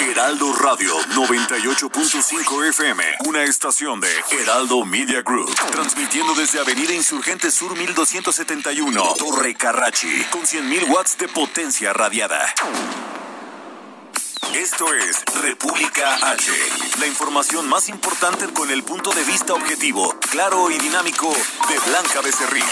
[0.00, 7.76] Heraldo Radio 98.5 FM, una estación de Heraldo Media Group, transmitiendo desde Avenida Insurgente Sur
[7.76, 12.52] 1271, Torre Carrachi, con 100.000 watts de potencia radiada.
[14.54, 16.52] Esto es República H,
[17.00, 22.20] la información más importante con el punto de vista objetivo, claro y dinámico de Blanca
[22.22, 22.64] Becerril.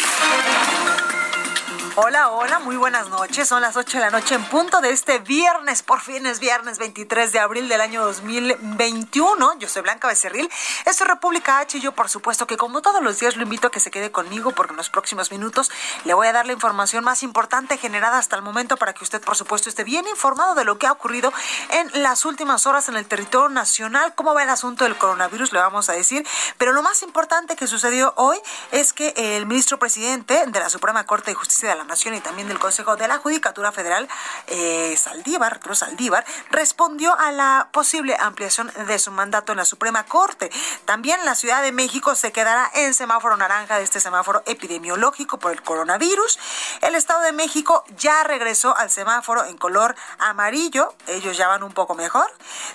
[1.96, 3.46] Hola, hola, muy buenas noches.
[3.46, 6.80] Son las 8 de la noche en punto de este viernes, por fin es viernes
[6.80, 9.58] 23 de abril del año 2021.
[9.60, 10.50] Yo soy Blanca Becerril.
[10.86, 13.68] Esto es República H y yo, por supuesto, que como todos los días lo invito
[13.68, 15.70] a que se quede conmigo porque en los próximos minutos
[16.02, 19.22] le voy a dar la información más importante generada hasta el momento para que usted,
[19.22, 21.32] por supuesto, esté bien informado de lo que ha ocurrido
[21.70, 24.16] en las últimas horas en el territorio nacional.
[24.16, 25.52] ¿Cómo va el asunto del coronavirus?
[25.52, 26.26] Le vamos a decir.
[26.58, 28.40] Pero lo más importante que sucedió hoy
[28.72, 32.20] es que el ministro presidente de la Suprema Corte de Justicia de la Nación y
[32.20, 34.08] también del Consejo de la Judicatura Federal,
[34.46, 40.04] eh, Saldívar, Arturo Saldívar, respondió a la posible ampliación de su mandato en la Suprema
[40.04, 40.50] Corte.
[40.84, 45.52] También la Ciudad de México se quedará en semáforo naranja de este semáforo epidemiológico por
[45.52, 46.38] el coronavirus.
[46.80, 50.94] El Estado de México ya regresó al semáforo en color amarillo.
[51.06, 52.30] Ellos ya van un poco mejor.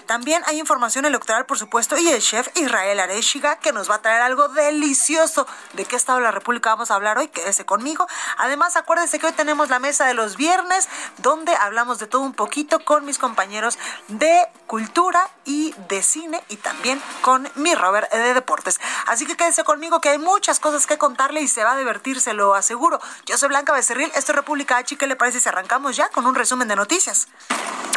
[0.06, 4.02] También hay información electoral, por supuesto, y el chef Israel Arechiga que nos va a
[4.02, 5.48] traer algo delicioso.
[5.74, 7.28] ¿De qué estado de la República vamos a hablar hoy?
[7.28, 8.08] Quédese conmigo.
[8.38, 12.22] Además, acuérdense Acuérdense que hoy tenemos la mesa de los viernes, donde hablamos de todo
[12.22, 18.12] un poquito con mis compañeros de cultura y de cine y también con mi Robert
[18.12, 18.78] de deportes.
[19.08, 22.20] Así que quédese conmigo que hay muchas cosas que contarle y se va a divertir,
[22.20, 23.00] se lo aseguro.
[23.26, 24.98] Yo soy Blanca Becerril, esto es República H.
[24.98, 27.30] ¿Qué le parece si arrancamos ya con un resumen de noticias?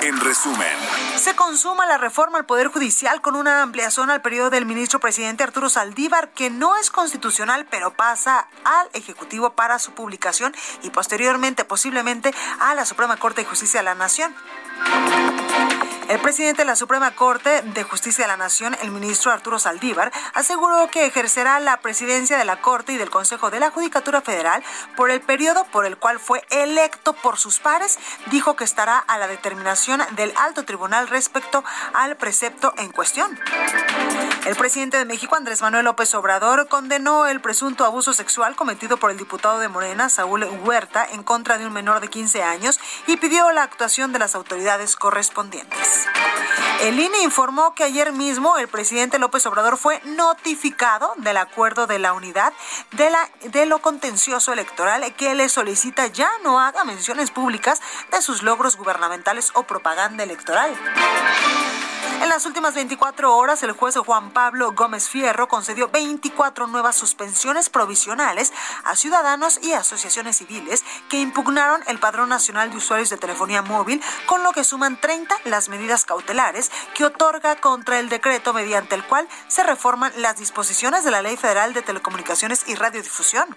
[0.02, 0.76] En resumen,
[1.16, 5.44] se consuma la reforma al Poder Judicial con una ampliación al periodo del ministro presidente
[5.44, 11.64] Arturo Saldívar, que no es constitucional, pero pasa al Ejecutivo para su publicación y posteriormente
[11.64, 14.34] posiblemente a la Suprema Corte de Justicia de la Nación.
[16.12, 20.12] El presidente de la Suprema Corte de Justicia de la Nación, el ministro Arturo Saldívar,
[20.34, 24.62] aseguró que ejercerá la presidencia de la Corte y del Consejo de la Judicatura Federal
[24.94, 27.98] por el periodo por el cual fue electo por sus pares.
[28.30, 31.64] Dijo que estará a la determinación del alto tribunal respecto
[31.94, 33.40] al precepto en cuestión.
[34.44, 39.10] El presidente de México, Andrés Manuel López Obrador, condenó el presunto abuso sexual cometido por
[39.12, 43.16] el diputado de Morena, Saúl Huerta, en contra de un menor de 15 años y
[43.16, 46.01] pidió la actuación de las autoridades correspondientes.
[46.82, 51.98] El INE informó que ayer mismo el presidente López Obrador fue notificado del acuerdo de
[52.00, 52.52] la unidad
[52.92, 53.08] de,
[53.50, 57.80] de lo contencioso electoral que le solicita ya no haga menciones públicas
[58.10, 60.74] de sus logros gubernamentales o propaganda electoral.
[62.22, 67.68] En las últimas 24 horas, el juez Juan Pablo Gómez Fierro concedió 24 nuevas suspensiones
[67.68, 68.52] provisionales
[68.84, 74.00] a ciudadanos y asociaciones civiles que impugnaron el Padrón Nacional de Usuarios de Telefonía Móvil,
[74.26, 79.04] con lo que suman 30 las medidas cautelares que otorga contra el decreto mediante el
[79.04, 83.48] cual se reforman las disposiciones de la Ley Federal de Telecomunicaciones y Radiodifusión.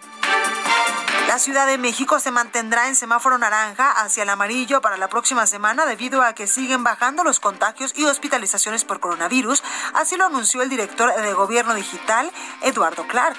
[1.27, 5.47] La Ciudad de México se mantendrá en semáforo naranja hacia el amarillo para la próxima
[5.47, 9.63] semana debido a que siguen bajando los contagios y hospitalizaciones por coronavirus,
[9.93, 12.31] así lo anunció el director de Gobierno Digital,
[12.61, 13.37] Eduardo Clark.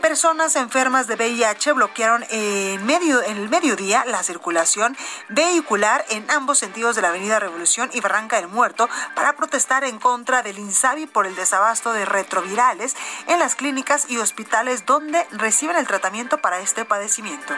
[0.00, 4.96] Personas enfermas de VIH bloquearon en, medio, en el mediodía la circulación
[5.28, 9.98] vehicular en ambos sentidos de la Avenida Revolución y Barranca del Muerto para protestar en
[9.98, 12.96] contra del INSABI por el desabasto de retrovirales
[13.28, 17.54] en las clínicas y hospitales donde reciben el tratamiento para este padecimiento.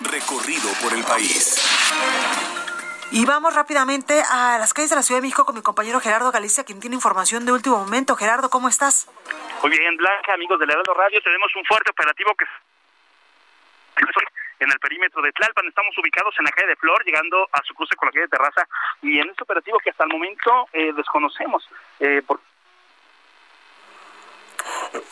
[0.00, 1.56] Recorrido por el país.
[3.10, 6.30] Y vamos rápidamente a las calles de la Ciudad de México con mi compañero Gerardo
[6.30, 8.16] Galicia, quien tiene información de último momento.
[8.16, 9.08] Gerardo, ¿cómo estás?
[9.62, 12.44] Muy bien, Blanca, amigos del Heraldo Radio, tenemos un fuerte operativo que
[14.60, 15.66] en el perímetro de Tlalpan.
[15.66, 18.36] Estamos ubicados en la calle de Flor, llegando a su cruce con la calle de
[18.36, 18.68] Terraza,
[19.02, 21.68] y en este operativo que hasta el momento eh, desconocemos.
[22.00, 22.40] Eh, por...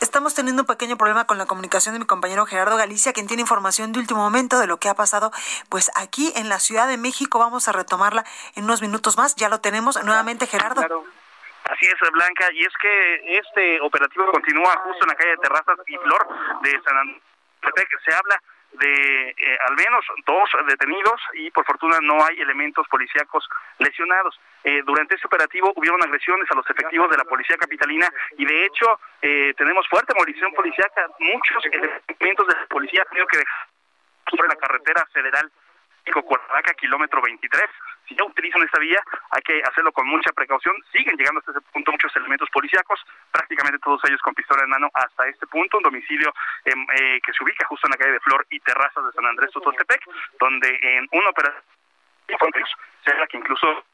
[0.01, 3.43] Estamos teniendo un pequeño problema con la comunicación de mi compañero Gerardo Galicia, quien tiene
[3.43, 5.31] información de último momento de lo que ha pasado
[5.69, 7.39] pues aquí en la Ciudad de México.
[7.39, 8.25] Vamos a retomarla
[8.55, 9.37] en unos minutos más.
[9.37, 10.81] Ya lo tenemos nuevamente, Gerardo.
[10.81, 15.77] Así es, Blanca, y es que este operativo continúa justo en la calle de Terrazas
[15.87, 16.29] y Flor
[16.63, 17.23] de San Andrés.
[18.05, 18.41] Se habla
[18.79, 24.39] de eh, al menos dos detenidos y por fortuna no hay elementos policíacos lesionados.
[24.65, 28.65] Eh, durante este operativo hubieron agresiones a los efectivos de la policía capitalina y de
[28.67, 31.07] hecho eh, tenemos fuerte movilización policíaca.
[31.19, 33.69] Muchos elementos de la policía han tenido que dejar
[34.31, 35.51] sobre la carretera federal
[36.23, 37.65] Cuernavaca, kilómetro 23.
[38.09, 40.75] Si ya utilizan esta vía, hay que hacerlo con mucha precaución.
[40.93, 43.01] Siguen llegando hasta ese punto muchos elementos policíacos,
[43.31, 46.33] prácticamente todos ellos con pistola en mano hasta este punto, un domicilio
[46.65, 49.27] em, eh, que se ubica justo en la calle de Flor y Terrazas de San
[49.27, 50.03] Andrés Totoltepec,
[50.39, 51.67] donde en una operación
[52.27, 53.85] se que incluso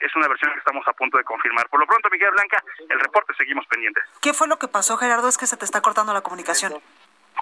[0.00, 1.68] es una versión que estamos a punto de confirmar.
[1.68, 4.04] Por lo pronto, Miguel Blanca, el reporte seguimos pendientes.
[4.20, 5.28] ¿Qué fue lo que pasó, Gerardo?
[5.28, 6.74] Es que se te está cortando la comunicación.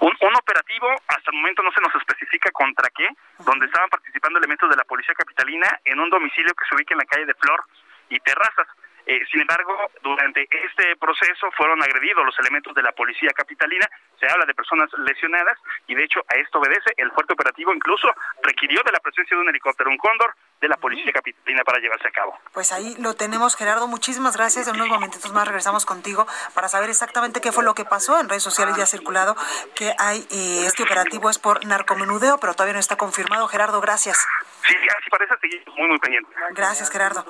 [0.01, 3.09] Un, operativo, hasta el momento no se nos especifica contra qué,
[3.39, 6.99] donde estaban participando elementos de la Policía Capitalina en un domicilio que se ubica en
[6.99, 7.65] la calle de Flor
[8.09, 8.69] y Terrazas.
[9.11, 13.91] Eh, sin embargo, durante este proceso fueron agredidos los elementos de la policía capitalina,
[14.21, 15.59] se habla de personas lesionadas
[15.89, 18.07] y de hecho a esto obedece el fuerte operativo incluso
[18.41, 22.07] requirió de la presencia de un helicóptero, un cóndor de la policía capitalina para llevarse
[22.07, 22.39] a cabo.
[22.53, 24.69] Pues ahí lo tenemos, Gerardo, muchísimas gracias.
[24.69, 28.21] En unos momentitos más regresamos contigo para saber exactamente qué fue lo que pasó.
[28.21, 29.35] En redes sociales ya ha circulado
[29.75, 33.49] que hay eh, este operativo es por narcomenudeo, pero todavía no está confirmado.
[33.49, 34.25] Gerardo, gracias.
[34.69, 36.31] Sí, así parece, seguimos muy, muy pendiente.
[36.53, 37.27] Gracias, Gerardo.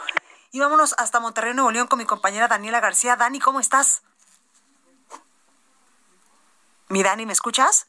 [0.52, 3.16] Y vámonos hasta Monterrey, Nuevo León, con mi compañera Daniela García.
[3.16, 4.02] Dani, ¿cómo estás?
[6.88, 7.88] Mi Dani, ¿me escuchas?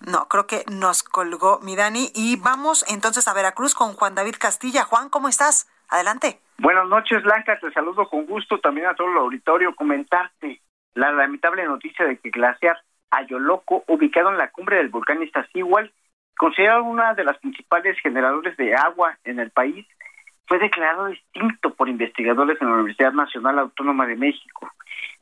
[0.00, 2.10] No, creo que nos colgó mi Dani.
[2.14, 4.82] Y vamos entonces a Veracruz con Juan David Castilla.
[4.82, 5.70] Juan, ¿cómo estás?
[5.88, 6.40] Adelante.
[6.58, 7.56] Buenas noches, Blanca.
[7.60, 8.58] Te saludo con gusto.
[8.58, 9.76] También a todo el auditorio.
[9.76, 10.60] Comentarte
[10.94, 12.82] la lamentable noticia de que glaciar
[13.12, 15.90] Ayoloco, ubicado en la cumbre del volcán Iztaccíhuatl,
[16.36, 19.86] considerado una de las principales generadores de agua en el país,
[20.46, 24.70] fue declarado distinto por investigadores en la Universidad Nacional Autónoma de México.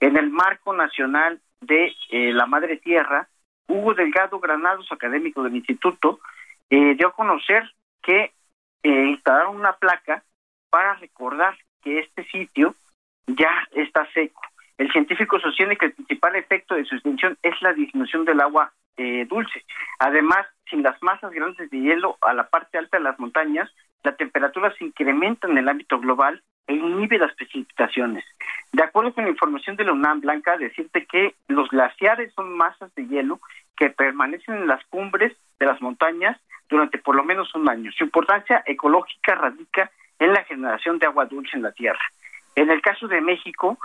[0.01, 3.29] En el marco nacional de eh, la Madre Tierra,
[3.69, 6.21] Hugo Delgado Granados, académico del instituto,
[6.71, 7.71] eh, dio a conocer
[8.03, 8.33] que
[8.83, 10.23] eh, instalaron una placa
[10.71, 12.75] para recordar que este sitio
[13.27, 14.41] ya está seco.
[14.79, 18.73] El científico sostiene que el principal efecto de su extinción es la disminución del agua
[19.29, 19.65] dulce.
[19.99, 23.71] Además, sin las masas grandes de hielo a la parte alta de las montañas,
[24.03, 28.25] la temperatura se incrementa en el ámbito global e inhibe las precipitaciones.
[28.73, 32.95] De acuerdo con la información de la UNAM Blanca, decirte que los glaciares son masas
[32.95, 33.41] de hielo
[33.77, 36.39] que permanecen en las cumbres de las montañas
[36.69, 37.91] durante por lo menos un año.
[37.93, 42.01] Su importancia ecológica radica en la generación de agua dulce en la Tierra.
[42.55, 43.79] En el caso de México,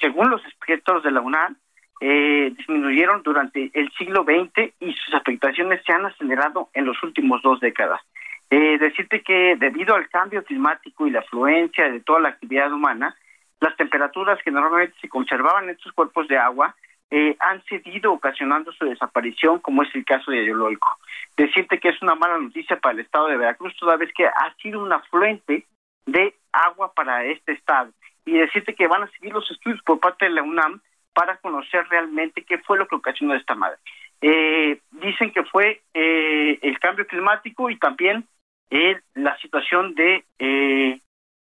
[0.00, 1.56] según los expertos de la UNAM,
[2.00, 7.42] eh, disminuyeron durante el siglo XX y sus afectaciones se han acelerado en los últimos
[7.42, 8.00] dos décadas.
[8.50, 13.14] Eh, decirte que debido al cambio climático y la afluencia de toda la actividad humana,
[13.60, 16.74] las temperaturas que normalmente se conservaban en estos cuerpos de agua
[17.10, 20.98] eh, han cedido ocasionando su desaparición, como es el caso de Ayololco.
[21.36, 24.54] Decirte que es una mala noticia para el estado de Veracruz, toda vez que ha
[24.60, 25.66] sido un afluente
[26.06, 27.92] de agua para este estado.
[28.26, 30.80] Y decirte que van a seguir los estudios por parte de la UNAM
[31.14, 33.78] para conocer realmente qué fue lo que ocasionó esta madre.
[34.20, 38.26] Eh, dicen que fue eh, el cambio climático y también
[38.70, 41.00] eh, la situación de, eh,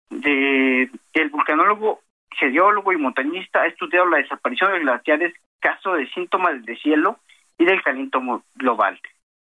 [0.09, 6.53] de el vulcanólogo, geólogo y montañista ha estudiado la desaparición de glaciares, caso de síntomas
[6.53, 7.19] del deshielo
[7.57, 8.99] y del calentamiento global.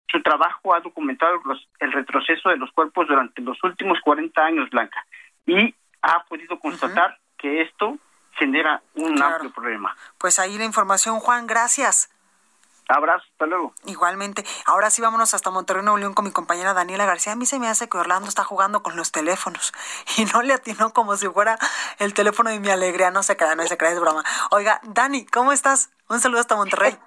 [0.08, 1.40] Su trabajo ha documentado
[1.80, 5.04] el retroceso de los cuerpos durante los últimos 40 años, Blanca,
[5.46, 7.98] y ha podido constatar que esto
[8.36, 9.96] genera un amplio problema.
[10.18, 12.10] Pues ahí la información, Juan, gracias.
[12.88, 13.74] Abrazo, hasta luego.
[13.86, 14.44] Igualmente.
[14.66, 17.32] Ahora sí vámonos hasta Monterrey, Nuevo León con mi compañera Daniela García.
[17.32, 19.72] A mí se me hace que Orlando está jugando con los teléfonos
[20.16, 21.58] y no le atinó como si fuera
[21.98, 23.10] el teléfono de mi alegría.
[23.10, 24.24] No se crea, no se crea, es broma.
[24.50, 25.90] Oiga, Dani, ¿cómo estás?
[26.08, 26.98] Un saludo hasta Monterrey.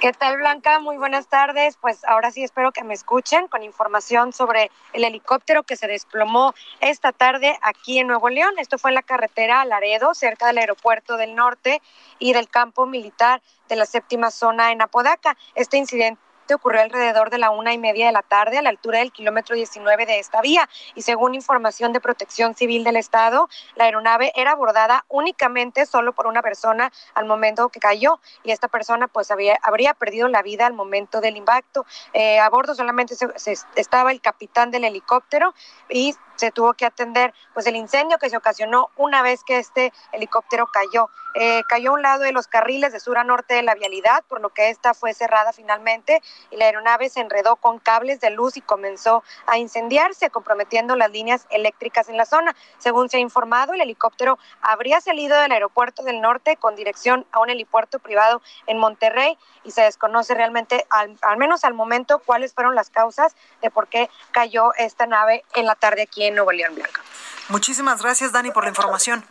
[0.00, 0.78] ¿Qué tal, Blanca?
[0.78, 1.76] Muy buenas tardes.
[1.80, 6.54] Pues ahora sí espero que me escuchen con información sobre el helicóptero que se desplomó
[6.78, 8.54] esta tarde aquí en Nuevo León.
[8.58, 11.82] Esto fue en la carretera Laredo, cerca del aeropuerto del norte
[12.20, 15.36] y del campo militar de la séptima zona en Apodaca.
[15.56, 16.22] Este incidente
[16.54, 19.54] ocurrió alrededor de la una y media de la tarde a la altura del kilómetro
[19.54, 24.52] 19 de esta vía y según información de Protección Civil del Estado, la aeronave era
[24.52, 29.58] abordada únicamente solo por una persona al momento que cayó y esta persona pues había,
[29.62, 31.86] habría perdido la vida al momento del impacto.
[32.12, 35.54] Eh, a bordo solamente se, estaba el capitán del helicóptero
[35.88, 39.92] y se tuvo que atender pues el incendio que se ocasionó una vez que este
[40.12, 41.10] helicóptero cayó.
[41.34, 44.24] Eh, cayó a un lado de los carriles de sur a norte de la vialidad,
[44.28, 48.30] por lo que esta fue cerrada finalmente y la aeronave se enredó con cables de
[48.30, 52.56] luz y comenzó a incendiarse, comprometiendo las líneas eléctricas en la zona.
[52.78, 57.40] Según se ha informado, el helicóptero habría salido del aeropuerto del norte con dirección a
[57.40, 62.54] un helipuerto privado en Monterrey y se desconoce realmente, al, al menos al momento, cuáles
[62.54, 66.52] fueron las causas de por qué cayó esta nave en la tarde aquí en Nuevo
[66.52, 67.02] León Blanca.
[67.48, 69.24] Muchísimas gracias, Dani, por la información.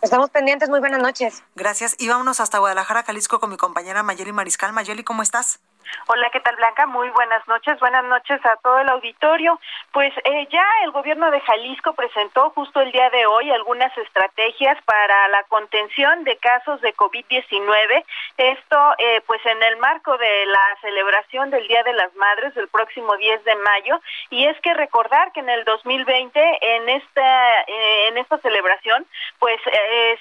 [0.00, 1.42] Estamos pendientes, muy buenas noches.
[1.56, 1.96] Gracias.
[1.98, 4.72] Y vámonos hasta Guadalajara, Jalisco, con mi compañera Mayeli Mariscal.
[4.72, 5.58] Mayeli, ¿cómo estás?
[6.06, 6.86] Hola, ¿qué tal Blanca?
[6.86, 7.78] Muy buenas noches.
[7.80, 9.60] Buenas noches a todo el auditorio.
[9.92, 14.78] Pues eh, ya el gobierno de Jalisco presentó justo el día de hoy algunas estrategias
[14.84, 18.04] para la contención de casos de COVID-19.
[18.36, 22.68] Esto eh, pues en el marco de la celebración del Día de las Madres el
[22.68, 24.00] próximo 10 de mayo.
[24.30, 29.06] Y es que recordar que en el 2020 en esta, eh, en esta celebración
[29.38, 29.60] pues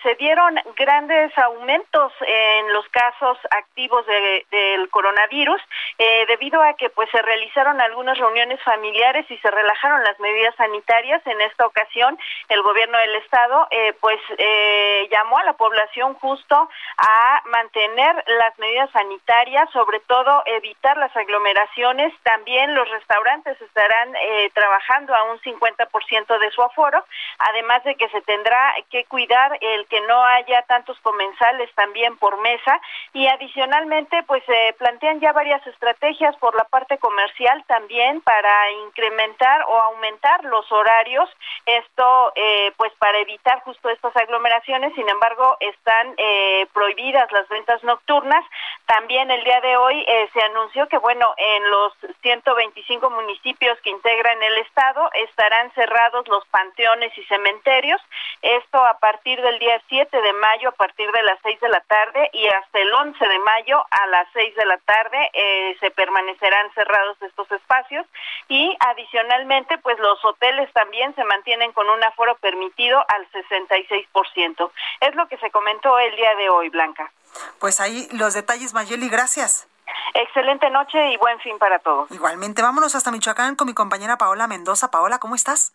[0.03, 5.56] se dieron grandes aumentos en los casos activos de, del coronavirus
[5.97, 10.55] eh, debido a que pues se realizaron algunas reuniones familiares y se relajaron las medidas
[10.55, 11.25] sanitarias.
[11.25, 12.17] En esta ocasión,
[12.49, 18.57] el gobierno del estado eh, pues eh, llamó a la población justo a mantener las
[18.59, 22.13] medidas sanitarias, sobre todo evitar las aglomeraciones.
[22.23, 24.13] También los restaurantes estarán
[24.53, 27.03] trabajando a un 50% de su aforo,
[27.39, 32.37] además de que se tendrá que cuidar el que no haya tantos comensales también por
[32.41, 32.79] mesa
[33.13, 39.63] y adicionalmente pues se plantean ya varias estrategias por la parte comercial también para incrementar
[39.67, 41.29] o aumentar los horarios.
[41.65, 44.93] Esto, eh, pues, para evitar justo estas aglomeraciones.
[44.95, 48.43] Sin embargo, están eh, prohibidas las ventas nocturnas.
[48.85, 53.89] También el día de hoy eh, se anunció que, bueno, en los 125 municipios que
[53.89, 58.01] integran el estado estarán cerrados los panteones y cementerios.
[58.41, 61.81] Esto a partir del día 7 de mayo, a partir de las 6 de la
[61.81, 65.91] tarde y hasta el 11 de mayo a las 6 de la tarde eh, se
[65.91, 68.07] permanecerán cerrados estos espacios
[68.47, 74.71] y adicionalmente pues los hoteles también se mantienen con un aforo permitido al 66%.
[75.01, 77.11] Es lo que se comentó el día de hoy, Blanca.
[77.59, 79.67] Pues ahí los detalles, Mayeli, gracias.
[80.15, 82.09] Excelente noche y buen fin para todos.
[82.09, 84.89] Igualmente, vámonos hasta Michoacán con mi compañera Paola Mendoza.
[84.89, 85.71] Paola, ¿cómo estás?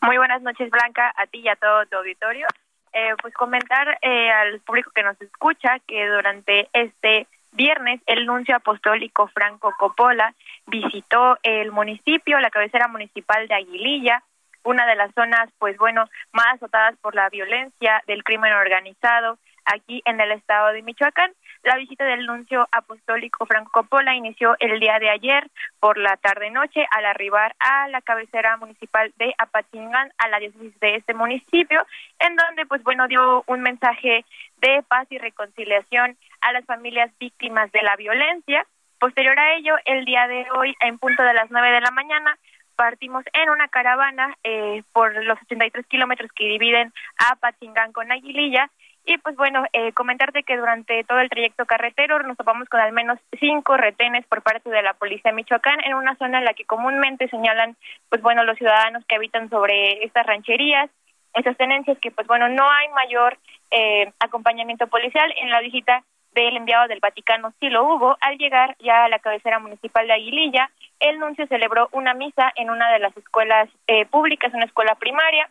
[0.00, 2.46] Muy buenas noches, Blanca, a ti y a todo tu auditorio.
[2.92, 8.54] Eh, pues comentar eh, al público que nos escucha que durante este viernes el nuncio
[8.54, 10.34] apostólico Franco Coppola
[10.66, 14.22] visitó el municipio, la cabecera municipal de Aguililla,
[14.62, 20.02] una de las zonas, pues bueno, más azotadas por la violencia del crimen organizado aquí
[20.04, 21.32] en el estado de Michoacán.
[21.62, 26.86] La visita del nuncio apostólico Franco Coppola inició el día de ayer por la tarde-noche
[26.90, 31.84] al arribar a la cabecera municipal de Apatingán, a la diócesis de este municipio,
[32.20, 34.24] en donde, pues bueno, dio un mensaje
[34.58, 36.16] de paz y reconciliación
[36.46, 38.64] a las familias víctimas de la violencia.
[39.00, 42.38] Posterior a ello, el día de hoy, en punto de las nueve de la mañana,
[42.76, 48.70] partimos en una caravana eh, por los 83 kilómetros que dividen a Apatingán con Aguililla
[49.04, 52.92] y pues bueno, eh, comentarte que durante todo el trayecto carretero nos topamos con al
[52.92, 56.54] menos cinco retenes por parte de la policía de Michoacán en una zona en la
[56.54, 57.76] que comúnmente señalan,
[58.08, 60.90] pues bueno, los ciudadanos que habitan sobre estas rancherías,
[61.34, 63.38] esas tenencias que pues bueno, no hay mayor
[63.70, 65.32] eh, acompañamiento policial.
[65.40, 66.02] En la visita
[66.42, 68.16] del enviado del Vaticano sí lo hubo.
[68.20, 72.70] Al llegar ya a la cabecera municipal de Aguililla, el nuncio celebró una misa en
[72.70, 75.48] una de las escuelas eh, públicas, una escuela primaria.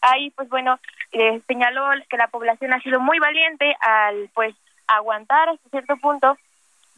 [0.00, 0.78] Ahí, pues bueno,
[1.12, 4.54] eh, señaló que la población ha sido muy valiente al pues
[4.86, 6.36] aguantar hasta cierto punto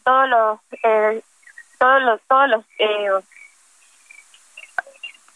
[0.05, 1.23] todos los eh,
[1.79, 3.09] todos los todos los eh,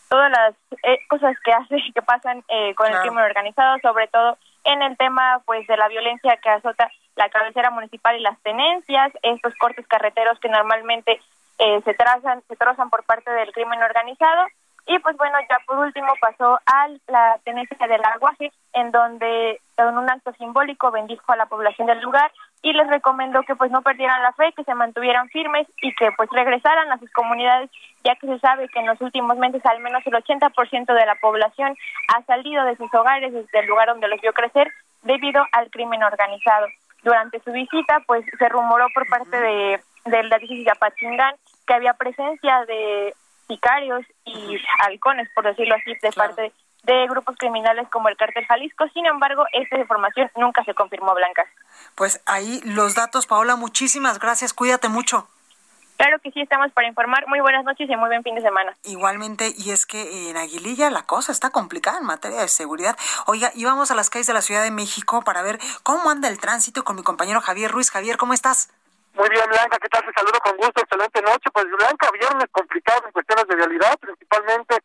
[0.09, 4.37] todas las eh, cosas que hace que pasan eh, con el crimen organizado sobre todo
[4.65, 9.13] en el tema pues de la violencia que azota la cabecera municipal y las tenencias
[9.23, 11.21] estos cortes carreteros que normalmente
[11.59, 14.47] se trazan se trazan por parte del crimen organizado
[14.87, 19.99] y pues bueno, ya por último pasó a la tenencia del aguaje, en donde en
[19.99, 23.83] un acto simbólico bendijo a la población del lugar y les recomendó que pues no
[23.83, 27.71] perdieran la fe, que se mantuvieran firmes y que pues regresaran a sus comunidades,
[28.05, 31.15] ya que se sabe que en los últimos meses al menos el 80% de la
[31.17, 31.77] población
[32.09, 34.69] ha salido de sus hogares desde el lugar donde los vio crecer
[35.03, 36.67] debido al crimen organizado.
[37.03, 41.35] Durante su visita pues se rumoró por parte de, de la diócesis de Apachingán
[41.67, 43.15] que había presencia de
[43.49, 46.53] sicarios y halcones, por decirlo así, de parte
[46.85, 48.87] de grupos criminales como el Cártel Jalisco.
[48.93, 51.45] Sin embargo, esta información nunca se confirmó, Blanca.
[51.95, 54.53] Pues ahí los datos, Paola, muchísimas gracias.
[54.53, 55.29] Cuídate mucho.
[56.03, 57.29] Claro que sí, estamos para informar.
[57.29, 58.75] Muy buenas noches y muy buen fin de semana.
[58.83, 62.99] Igualmente, y es que en Aguililla la cosa está complicada en materia de seguridad.
[63.29, 66.41] Oiga, íbamos a las calles de la Ciudad de México para ver cómo anda el
[66.41, 67.93] tránsito con mi compañero Javier Ruiz.
[67.93, 68.75] Javier, ¿cómo estás?
[69.15, 70.05] Muy bien, Blanca, ¿qué tal?
[70.05, 71.51] Te saludo con gusto, excelente noche.
[71.53, 74.79] Pues Blanca, viernes complicado en cuestiones de realidad, principalmente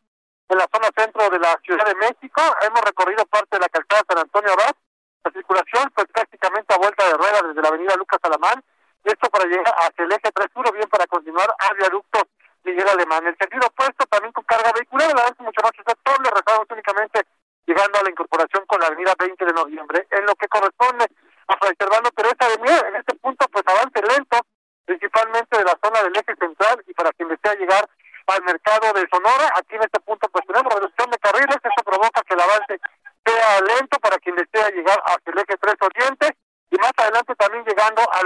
[0.49, 2.43] en la zona centro de la Ciudad de México.
[2.61, 4.75] Hemos recorrido parte de la calzada San Antonio Abad.
[5.25, 8.63] La circulación, pues prácticamente a vuelta de rueda desde la avenida Lucas Alamán
[9.07, 12.27] esto para llegar hacia el eje 3 1, bien para continuar al viaducto
[12.63, 13.25] Miguel Alemán.
[13.25, 17.25] El sentido opuesto también con carga vehicular, la verdad mucho más aceptable, rezamos únicamente
[17.65, 20.07] llegando a la incorporación con la avenida 20 de noviembre.
[20.11, 21.05] En lo que corresponde
[21.47, 24.37] a Fray Servando Teresa de Mier, en este punto pues avance lento,
[24.85, 27.87] principalmente de la zona del eje central y para quien desea llegar
[28.27, 32.21] al mercado de Sonora, aquí en este punto pues tenemos reducción de carriles, eso provoca
[32.23, 32.79] que el avance
[33.25, 36.35] sea lento para quien desea llegar hacia el eje 3 Oriente
[36.71, 38.23] y más adelante también llegando a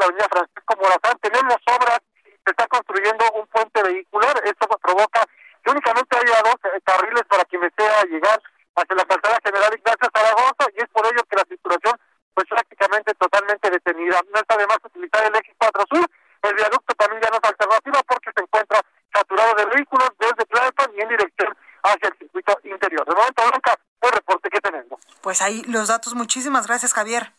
[0.00, 4.34] la avenida 8, la avenida Francisco Morazán, tenemos obras, se está construyendo un puente vehicular,
[4.44, 5.20] esto provoca
[5.62, 8.40] que únicamente haya dos eh, carriles para quien desea llegar
[8.76, 11.94] hacia la calzada general Ignacio Zaragoza y es por ello que la circulación
[12.32, 14.20] pues prácticamente totalmente detenida.
[14.32, 16.06] No está de más utilizar el eje 4 Sur,
[16.42, 18.80] el viaducto también ya no es alternativa porque se encuentra
[19.12, 23.04] saturado de vehículos desde Tlalpan y en dirección hacia el circuito interior.
[23.04, 25.00] De momento, Blanca, el reporte que tenemos.
[25.20, 26.14] Pues ahí los datos.
[26.14, 27.32] Muchísimas gracias, Javier.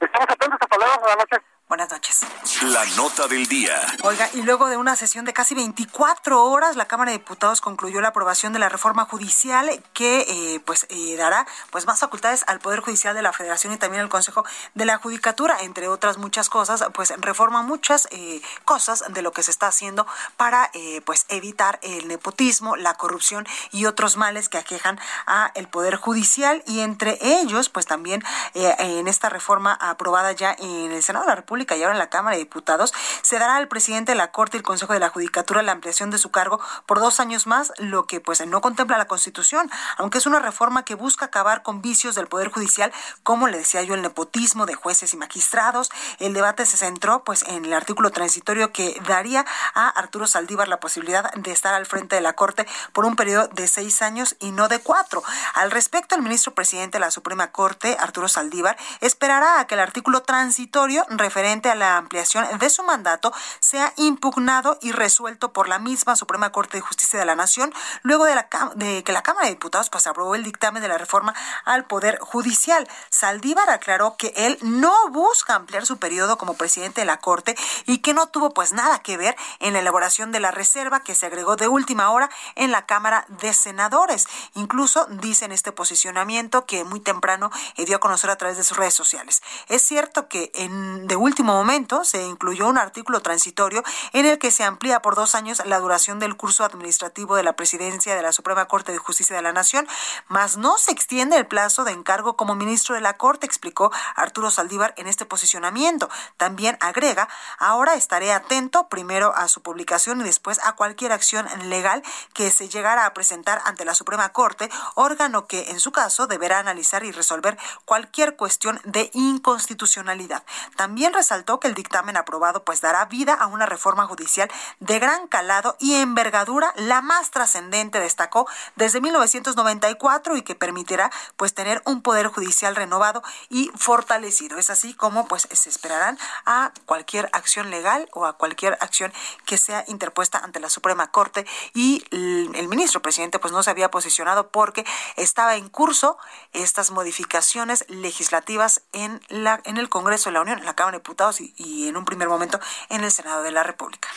[0.00, 0.98] Estamos atentos a palabras.
[1.00, 1.40] Buenas noches.
[1.68, 2.26] Buenas noches.
[2.62, 3.76] La nota del día.
[4.02, 8.00] Oiga, y luego de una sesión de casi 24 horas, la Cámara de Diputados concluyó
[8.00, 12.58] la aprobación de la reforma judicial que eh, pues eh, dará pues más facultades al
[12.58, 16.48] Poder Judicial de la Federación y también al Consejo de la Judicatura, entre otras muchas
[16.48, 20.72] cosas, pues reforma muchas eh, cosas de lo que se está haciendo para
[21.04, 26.64] pues evitar el nepotismo, la corrupción y otros males que aquejan a el Poder Judicial.
[26.66, 28.24] Y entre ellos pues también
[28.54, 32.10] en esta reforma aprobada ya en el Senado de la República y ahora en la
[32.10, 35.10] Cámara de Diputados, se dará al presidente de la Corte y el Consejo de la
[35.10, 38.96] Judicatura la ampliación de su cargo por dos años más, lo que pues no contempla
[38.96, 42.92] la Constitución, aunque es una reforma que busca acabar con vicios del Poder Judicial,
[43.22, 45.90] como le decía yo, el nepotismo de jueces y magistrados.
[46.18, 50.80] El debate se centró pues en el artículo transitorio que daría a Arturo Saldívar la
[50.80, 54.50] posibilidad de estar al frente de la Corte por un periodo de seis años y
[54.50, 55.22] no de cuatro.
[55.54, 59.80] Al respecto, el ministro presidente de la Suprema Corte, Arturo Saldívar, esperará a que el
[59.80, 65.78] artículo transitorio referente a la ampliación de su mandato sea impugnado y resuelto por la
[65.78, 67.72] misma Suprema Corte de Justicia de la Nación,
[68.02, 70.98] luego de, la, de que la Cámara de Diputados pues, aprobó el dictamen de la
[70.98, 71.34] reforma
[71.64, 72.88] al Poder Judicial.
[73.10, 77.98] Saldívar aclaró que él no busca ampliar su periodo como presidente de la Corte y
[77.98, 81.26] que no tuvo pues nada que ver en la elaboración de la reserva que se
[81.26, 84.26] agregó de última hora en la Cámara de Senadores.
[84.54, 88.64] Incluso dice en este posicionamiento que muy temprano eh, dio a conocer a través de
[88.64, 89.42] sus redes sociales.
[89.68, 94.50] Es cierto que en de último momento se incluyó un artículo transitorio en el que
[94.50, 98.32] se amplía por dos años la duración del curso administrativo de la presidencia de la
[98.32, 99.86] Suprema Corte de Justicia de la Nación,
[100.28, 104.50] mas no se extiende el plazo de encargo como ministro de la Corte, explicó Arturo
[104.50, 106.08] Saldívar en este posicionamiento.
[106.36, 112.02] También agrega, ahora estaré atento primero a su publicación y después a cualquier acción legal
[112.32, 116.58] que se llegara a presentar ante la Suprema Corte, órgano que en su caso deberá
[116.58, 120.42] analizar y resolver cualquier cuestión de inconstitucionalidad.
[120.76, 125.28] También resaltó que el dictamen aprobado pues dará vida a una reforma judicial de gran
[125.28, 132.02] calado y envergadura, la más trascendente, destacó, desde 1994 y que permitirá pues tener un
[132.02, 134.58] poder judicial renovado y fortalecido.
[134.58, 139.12] Es así como pues se esperarán a cualquier acción legal o a cualquier acción
[139.44, 143.90] que sea interpuesta ante la Suprema Corte y el ministro presidente pues no se había
[143.90, 144.84] posicionado porque
[145.16, 146.18] estaba en curso
[146.52, 151.00] estas modificaciones legislativas en la en el Congreso de la Unión, en la Cámara de
[151.00, 154.08] Diputados y, en un primer momento en el Senado de la República.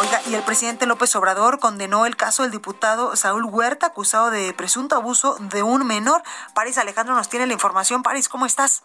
[0.00, 4.52] Oiga, y el presidente López Obrador condenó el caso del diputado Saúl Huerta, acusado de
[4.54, 6.22] presunto abuso de un menor.
[6.54, 8.02] París Alejandro nos tiene la información.
[8.02, 8.84] París, ¿cómo estás?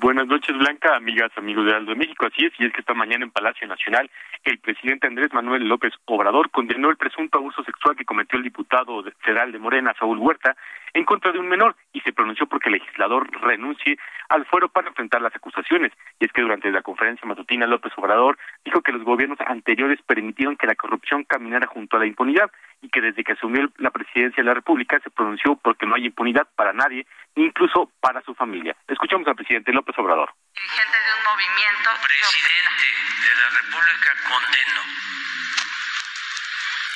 [0.00, 2.24] Buenas noches, Blanca, amigas, amigos de Aldo de México.
[2.26, 4.08] Así es, y es que esta mañana en Palacio Nacional,
[4.44, 9.02] el presidente Andrés Manuel López Obrador condenó el presunto abuso sexual que cometió el diputado
[9.20, 10.56] federal de Morena, Saúl Huerta,
[10.94, 13.98] en contra de un menor y se pronunció porque el legislador renuncie
[14.28, 15.92] al fuero para enfrentar las acusaciones.
[16.18, 20.56] Y es que durante la conferencia matutina López Obrador dijo que los gobiernos anteriores permitieron
[20.56, 24.42] que la corrupción caminara junto a la impunidad y que desde que asumió la presidencia
[24.42, 28.76] de la República se pronunció porque no hay impunidad para nadie, incluso para su familia.
[28.86, 30.30] Escuchamos al presidente López Obrador.
[30.54, 31.90] Dirigente de un movimiento.
[32.02, 33.07] Presidente de
[33.38, 34.84] la República condeno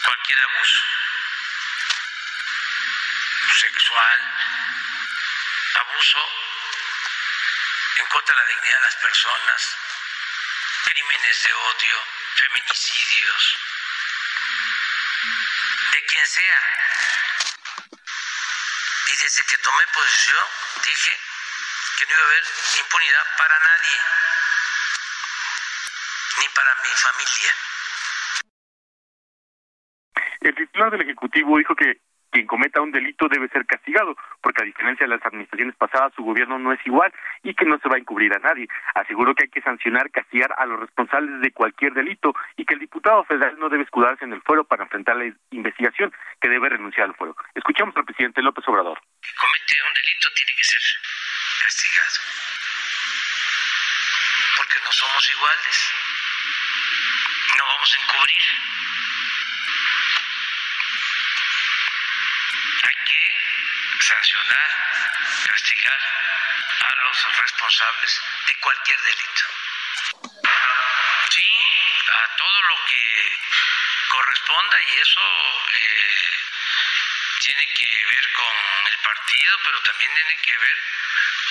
[0.03, 0.85] cualquier abuso
[3.61, 4.21] sexual,
[5.75, 6.19] abuso
[7.97, 9.77] en contra de la dignidad de las personas,
[10.85, 13.59] crímenes de odio, feminicidios,
[15.93, 16.61] de quien sea.
[19.07, 20.47] Y desde que tomé posición
[20.83, 21.21] dije
[21.99, 22.45] que no iba a haber
[22.79, 24.01] impunidad para nadie,
[26.43, 27.53] ni para mi familia.
[30.41, 32.01] El titular del Ejecutivo dijo que
[32.33, 36.25] quien cometa un delito debe ser castigado, porque a diferencia de las administraciones pasadas, su
[36.25, 38.67] gobierno no es igual y que no se va a encubrir a nadie.
[38.95, 42.81] Aseguró que hay que sancionar, castigar a los responsables de cualquier delito y que el
[42.81, 47.07] diputado federal no debe escudarse en el fuero para enfrentar la investigación, que debe renunciar
[47.07, 47.37] al fuero.
[47.55, 48.99] Escuchamos al presidente López Obrador.
[49.21, 50.81] Quien comete un delito tiene que ser
[51.63, 52.17] castigado,
[54.57, 55.93] porque no somos iguales,
[57.57, 58.43] no vamos a encubrir
[62.83, 64.71] hay que sancionar,
[65.47, 66.01] castigar
[66.81, 69.45] a los responsables de cualquier delito.
[71.31, 71.51] Sí,
[72.13, 73.39] a todo lo que
[74.09, 75.21] corresponda y eso
[75.73, 76.37] eh,
[77.41, 80.79] tiene que ver con el partido, pero también tiene que ver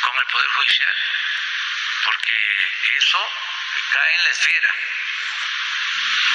[0.01, 0.95] con el Poder Judicial,
[2.03, 3.31] porque eso
[3.91, 4.75] cae en la esfera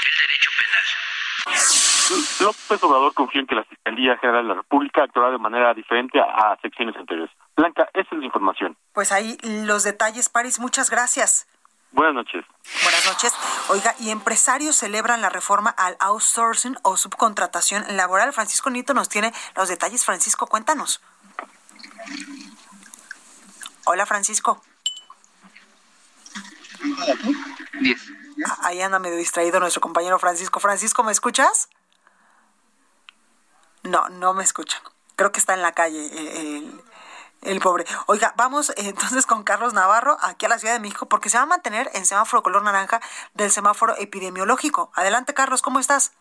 [0.03, 0.87] del derecho penal.
[2.41, 6.21] López Obrador confía en que la Fiscalía General de la República actuará de manera diferente
[6.21, 7.35] a, secciones anteriores.
[7.57, 8.77] Blanca, esa es la información.
[8.93, 11.47] Pues ahí los detalles, París, muchas gracias.
[11.93, 12.45] Buenas noches.
[12.83, 13.33] Buenas noches.
[13.69, 18.33] Oiga, y empresarios celebran la reforma al outsourcing o subcontratación laboral.
[18.33, 20.05] Francisco Nito nos tiene los detalles.
[20.05, 21.01] Francisco, cuéntanos.
[23.87, 24.63] Hola, Francisco.
[27.81, 28.26] Diez.
[28.63, 30.61] Ahí anda medio distraído nuestro compañero Francisco.
[30.61, 31.69] Francisco, ¿me escuchas?
[33.83, 34.83] No, no me escucha.
[35.17, 36.83] Creo que está en la calle el,
[37.43, 37.85] el pobre.
[38.07, 41.45] Oiga, vamos entonces con Carlos Navarro aquí a la Ciudad de México porque se va
[41.45, 43.01] a mantener en semáforo color naranja
[43.35, 44.91] del semáforo epidemiológico.
[44.95, 46.13] Adelante, Carlos, ¿cómo estás?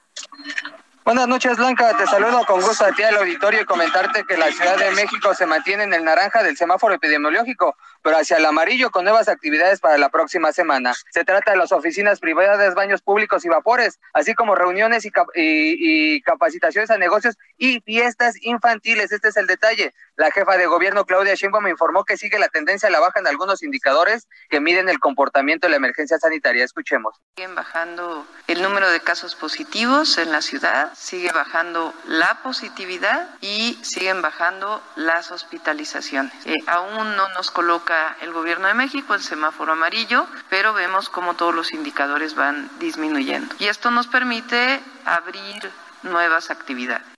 [1.04, 1.95] Buenas noches, Blanca.
[1.97, 5.36] Te saludo con gusto a ti al auditorio y comentarte que la Ciudad de México
[5.36, 9.80] se mantiene en el naranja del semáforo epidemiológico, pero hacia el amarillo con nuevas actividades
[9.80, 10.94] para la próxima semana.
[11.10, 16.22] Se trata de las oficinas privadas, baños públicos y vapores, así como reuniones y, y
[16.22, 19.12] capacitaciones a negocios y fiestas infantiles.
[19.12, 19.91] Este es el detalle.
[20.18, 23.26] La jefa de gobierno, Claudia Sheinbaum, informó que sigue la tendencia a la baja en
[23.26, 26.63] algunos indicadores que miden el comportamiento de la emergencia sanitaria.
[26.63, 27.20] Escuchemos.
[27.36, 33.80] Siguen bajando el número de casos positivos en la ciudad sigue bajando la positividad y
[33.82, 36.34] siguen bajando las hospitalizaciones.
[36.46, 41.36] Eh, aún no nos coloca el gobierno de México el semáforo amarillo, pero vemos como
[41.36, 43.55] todos los indicadores van disminuyendo.
[43.60, 45.71] Y esto nos permite abrir
[46.03, 47.14] nuevas actividades.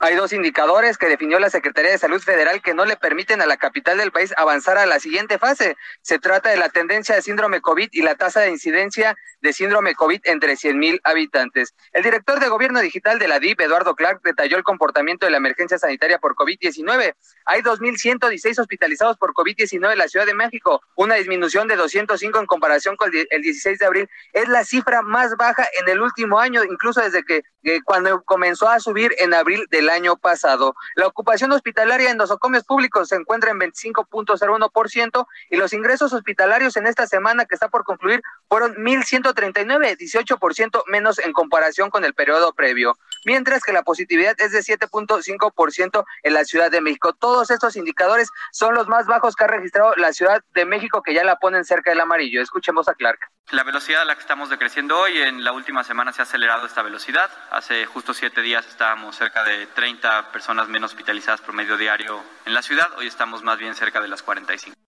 [0.00, 3.46] Hay dos indicadores que definió la Secretaría de Salud Federal que no le permiten a
[3.46, 5.76] la capital del país avanzar a la siguiente fase.
[6.02, 9.94] Se trata de la tendencia de síndrome COVID y la tasa de incidencia de síndrome
[9.94, 11.74] COVID entre 100 mil habitantes.
[11.92, 15.36] El director de Gobierno Digital de la DIP, Eduardo Clark, detalló el comportamiento de la
[15.36, 17.14] emergencia sanitaria por COVID-19.
[17.44, 22.46] Hay 2.116 hospitalizados por COVID-19 en la Ciudad de México, una disminución de 205 en
[22.46, 24.08] comparación con el 16 de abril.
[24.32, 27.42] Es la cifra más baja en el último año, incluso desde que
[27.84, 30.74] cuando comenzó a subir en abril del año pasado.
[30.94, 36.86] La ocupación hospitalaria en nosocomios públicos se encuentra en 25.01% y los ingresos hospitalarios en
[36.86, 42.52] esta semana que está por concluir fueron 1.139, 18% menos en comparación con el periodo
[42.54, 47.12] previo, mientras que la positividad es de 7.5% en la Ciudad de México.
[47.12, 51.14] Todos estos indicadores son los más bajos que ha registrado la Ciudad de México, que
[51.14, 52.42] ya la ponen cerca del amarillo.
[52.42, 53.18] Escuchemos a Clark.
[53.50, 56.66] La velocidad a la que estamos decreciendo hoy, en la última semana se ha acelerado
[56.66, 57.30] esta velocidad.
[57.50, 62.54] Hace justo siete días estábamos cerca de 30 personas menos hospitalizadas por medio diario en
[62.54, 64.83] la ciudad, hoy estamos más bien cerca de las 45.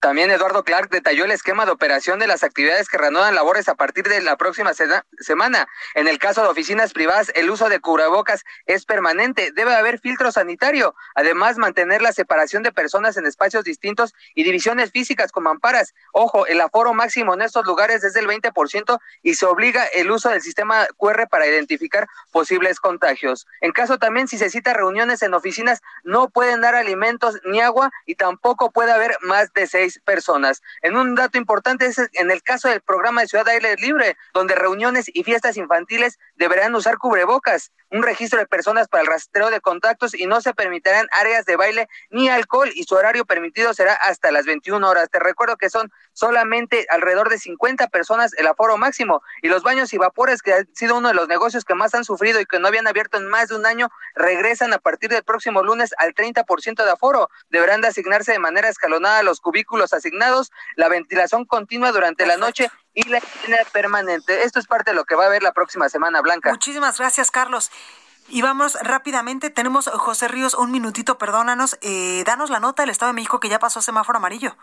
[0.00, 3.74] También Eduardo Clark detalló el esquema de operación de las actividades que reanudan labores a
[3.74, 4.70] partir de la próxima
[5.18, 5.66] semana.
[5.94, 9.50] En el caso de oficinas privadas, el uso de cubrebocas es permanente.
[9.50, 10.94] Debe haber filtro sanitario.
[11.16, 15.94] Además, mantener la separación de personas en espacios distintos y divisiones físicas con mamparas.
[16.12, 20.28] Ojo, el aforo máximo en estos lugares es del 20% y se obliga el uso
[20.28, 23.48] del sistema QR para identificar posibles contagios.
[23.60, 27.90] En caso también, si se cita reuniones en oficinas, no pueden dar alimentos ni agua
[28.06, 30.62] y tampoco puede haber más de seis personas.
[30.82, 34.54] En un dato importante es en el caso del programa de Ciudad Aire Libre, donde
[34.54, 39.60] reuniones y fiestas infantiles deberán usar cubrebocas, un registro de personas para el rastreo de
[39.60, 43.94] contactos y no se permitirán áreas de baile ni alcohol y su horario permitido será
[43.94, 45.08] hasta las 21 horas.
[45.10, 49.92] Te recuerdo que son solamente alrededor de 50 personas el aforo máximo y los baños
[49.92, 52.58] y vapores que ha sido uno de los negocios que más han sufrido y que
[52.58, 56.14] no habían abierto en más de un año regresan a partir del próximo lunes al
[56.14, 57.30] 30% de aforo.
[57.50, 62.36] Deberán de asignarse de manera escalonada los cubículos cubículos asignados, la ventilación continua durante la
[62.36, 64.42] noche y la higiene permanente.
[64.42, 66.50] Esto es parte de lo que va a haber la próxima semana, Blanca.
[66.50, 67.70] Muchísimas gracias, Carlos.
[68.28, 73.10] Y vamos rápidamente, tenemos José Ríos, un minutito, perdónanos, eh, danos la nota del Estado
[73.10, 74.54] de México que ya pasó a semáforo amarillo.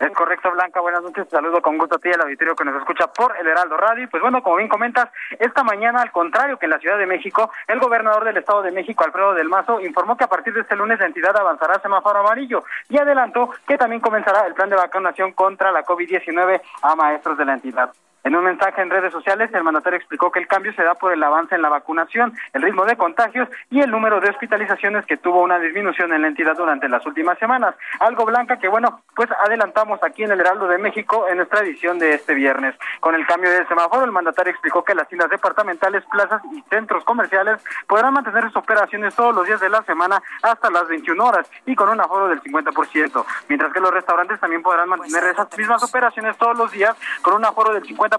[0.00, 0.80] Es correcto, Blanca.
[0.80, 1.28] Buenas noches.
[1.28, 4.08] Saludo con gusto a ti al auditorio que nos escucha por el Heraldo Radio.
[4.10, 7.50] Pues bueno, como bien comentas, esta mañana, al contrario que en la Ciudad de México,
[7.68, 10.74] el gobernador del Estado de México, Alfredo del Mazo, informó que a partir de este
[10.74, 14.76] lunes la entidad avanzará a semáforo amarillo y adelantó que también comenzará el plan de
[14.76, 17.92] vacunación contra la COVID-19 a maestros de la entidad.
[18.22, 21.12] En un mensaje en redes sociales, el mandatario explicó que el cambio se da por
[21.12, 25.16] el avance en la vacunación, el ritmo de contagios y el número de hospitalizaciones que
[25.16, 27.74] tuvo una disminución en la entidad durante las últimas semanas.
[27.98, 31.98] Algo blanca que, bueno, pues adelantamos aquí en el Heraldo de México en nuestra edición
[31.98, 32.74] de este viernes.
[33.00, 37.04] Con el cambio del semáforo, el mandatario explicó que las tiendas departamentales, plazas y centros
[37.04, 41.50] comerciales podrán mantener sus operaciones todos los días de la semana hasta las 21 horas
[41.64, 45.82] y con un aforo del 50%, mientras que los restaurantes también podrán mantener esas mismas
[45.82, 48.09] operaciones todos los días con un aforo del 50%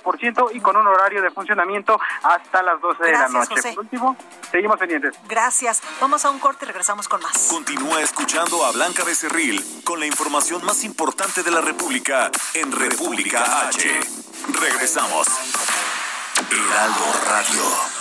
[0.53, 3.55] y con un horario de funcionamiento hasta las 12 de la noche.
[3.73, 4.15] Por último,
[4.51, 5.15] seguimos pendientes.
[5.27, 5.81] Gracias.
[5.99, 7.47] Vamos a un corte y regresamos con más.
[7.49, 13.67] Continúa escuchando a Blanca Becerril con la información más importante de la República en República
[13.67, 13.99] H.
[14.59, 15.27] Regresamos.
[16.49, 18.00] Heraldo Radio.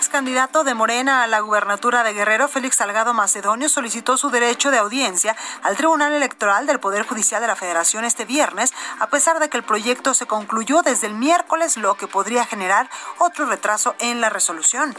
[0.11, 4.77] candidato de Morena a la gubernatura de Guerrero, Félix Salgado Macedonio, solicitó su derecho de
[4.77, 9.49] audiencia al Tribunal Electoral del Poder Judicial de la Federación este viernes, a pesar de
[9.49, 14.19] que el proyecto se concluyó desde el miércoles, lo que podría generar otro retraso en
[14.19, 14.95] la resolución.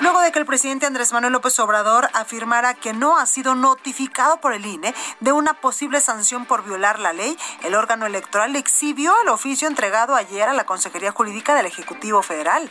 [0.00, 4.40] Luego de que el presidente Andrés Manuel López Obrador afirmara que no ha sido notificado
[4.40, 9.14] por el INE de una posible sanción por violar la ley, el órgano electoral exhibió
[9.22, 12.70] el oficio entregado ayer a la Consejería Jurídica del Ejecutivo Federal.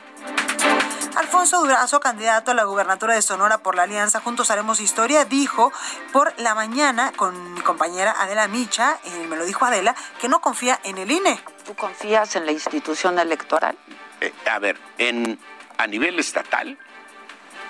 [1.17, 5.73] Alfonso Durazo, candidato a la gubernatura de Sonora por la Alianza Juntos Haremos Historia, dijo
[6.13, 10.41] por la mañana con mi compañera Adela Micha, y me lo dijo Adela, que no
[10.41, 11.39] confía en el INE.
[11.65, 13.75] ¿Tú confías en la institución electoral?
[14.21, 15.39] Eh, a ver, en,
[15.79, 16.77] a nivel estatal,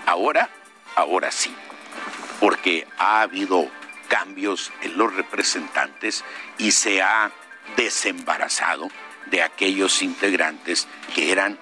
[0.06, 0.50] ahora,
[0.96, 1.56] ahora sí,
[2.42, 3.70] porque ha habido
[4.10, 6.26] cambios en los representantes
[6.58, 7.32] y se ha
[7.78, 8.90] desembarazado
[9.28, 11.58] de aquellos integrantes que eran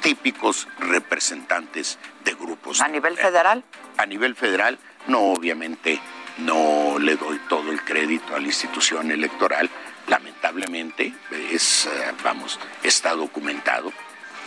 [0.00, 2.80] típicos representantes de grupos.
[2.80, 3.64] ¿A nivel federal?
[3.96, 6.00] A nivel federal, no, obviamente
[6.38, 9.70] no le doy todo el crédito a la institución electoral.
[10.08, 11.12] Lamentablemente,
[11.50, 13.92] es, eh, vamos, está documentado,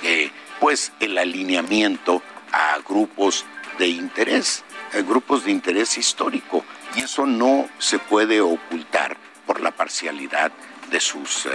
[0.01, 3.45] eh, pues el alineamiento a grupos
[3.77, 4.63] de interés,
[5.07, 6.63] grupos de interés histórico,
[6.95, 10.51] y eso no se puede ocultar por la parcialidad
[10.89, 11.49] de sus eh,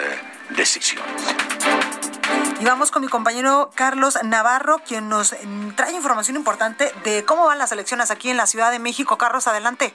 [0.50, 1.47] decisiones.
[2.61, 5.33] Y vamos con mi compañero Carlos Navarro, quien nos
[5.77, 9.16] trae información importante de cómo van las elecciones aquí en la Ciudad de México.
[9.16, 9.94] Carlos, adelante.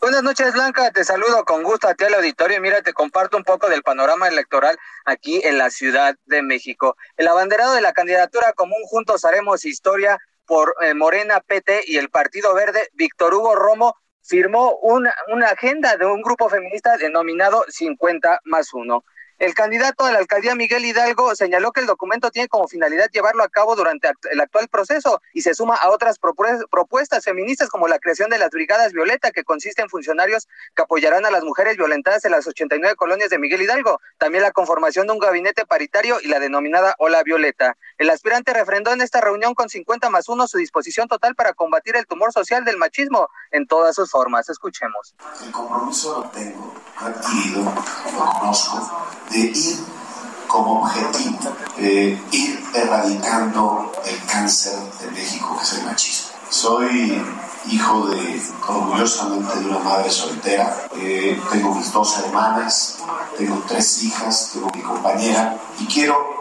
[0.00, 0.90] Buenas noches, Blanca.
[0.90, 2.60] Te saludo con gusto a ti al auditorio.
[2.60, 6.96] Mira, te comparto un poco del panorama electoral aquí en la Ciudad de México.
[7.16, 12.10] El abanderado de la candidatura común Juntos Haremos Historia por eh, Morena PT y el
[12.10, 18.40] Partido Verde, Víctor Hugo Romo, firmó una, una agenda de un grupo feminista denominado 50
[18.44, 19.04] más 1.
[19.38, 23.44] El candidato a la alcaldía Miguel Hidalgo señaló que el documento tiene como finalidad llevarlo
[23.44, 28.00] a cabo durante el actual proceso y se suma a otras propuestas feministas como la
[28.00, 32.24] creación de las brigadas Violeta, que consiste en funcionarios que apoyarán a las mujeres violentadas
[32.24, 36.26] en las 89 colonias de Miguel Hidalgo, también la conformación de un gabinete paritario y
[36.26, 37.76] la denominada Ola Violeta.
[37.96, 41.94] El aspirante refrendó en esta reunión con 50 más 1 su disposición total para combatir
[41.94, 44.48] el tumor social del machismo en todas sus formas.
[44.48, 45.14] Escuchemos.
[45.44, 49.78] El compromiso lo tengo adquirido, lo conozco de ir
[50.46, 51.38] como objetivo,
[51.76, 56.28] eh, ir erradicando el cáncer de México, que es el machismo.
[56.48, 57.22] Soy
[57.70, 60.88] hijo de, orgullosamente, de una madre soltera.
[60.96, 62.96] Eh, tengo mis dos hermanas,
[63.36, 66.38] tengo tres hijas, tengo mi compañera y quiero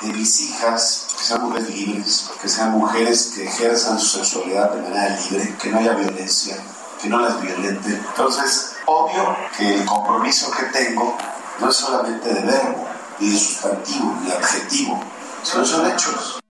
[0.00, 4.82] de mis hijas que sean mujeres libres, que sean mujeres que ejerzan su sexualidad de
[4.82, 6.56] manera libre, que no haya violencia,
[7.00, 8.02] que no las violenten.
[8.08, 11.16] Entonces, obvio que el compromiso que tengo
[11.60, 12.86] no es solamente de verbo,
[13.18, 15.00] ni de sustantivo, ni de adjetivo,
[15.42, 16.43] sino son hechos.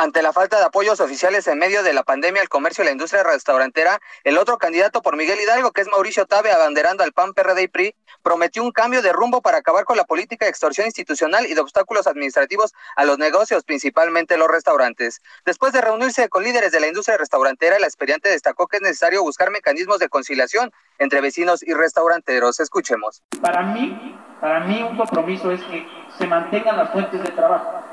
[0.00, 2.92] Ante la falta de apoyos oficiales en medio de la pandemia al comercio y la
[2.92, 7.34] industria restaurantera, el otro candidato por Miguel Hidalgo, que es Mauricio Tabe, abanderando al PAN,
[7.34, 10.86] PRD y PRI, prometió un cambio de rumbo para acabar con la política de extorsión
[10.86, 15.20] institucional y de obstáculos administrativos a los negocios, principalmente los restaurantes.
[15.44, 19.24] Después de reunirse con líderes de la industria restaurantera, el aspirante destacó que es necesario
[19.24, 22.60] buscar mecanismos de conciliación entre vecinos y restauranteros.
[22.60, 23.24] Escuchemos.
[23.42, 25.84] Para mí, para mí un compromiso es que
[26.16, 27.87] se mantengan las fuentes de trabajo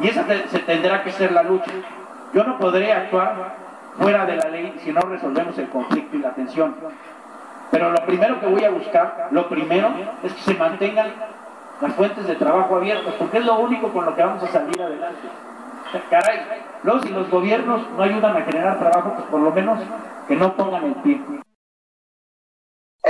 [0.00, 1.70] y esa se tendrá que ser la lucha.
[2.32, 3.54] Yo no podré actuar
[3.98, 6.74] fuera de la ley si no resolvemos el conflicto y la tensión.
[7.70, 9.90] Pero lo primero que voy a buscar, lo primero,
[10.22, 11.08] es que se mantengan
[11.80, 14.80] las fuentes de trabajo abiertas, porque es lo único con lo que vamos a salir
[14.82, 15.28] adelante.
[16.08, 16.40] Caray,
[16.82, 19.80] luego si los gobiernos no ayudan a generar trabajo, pues por lo menos
[20.28, 21.20] que no pongan el pie.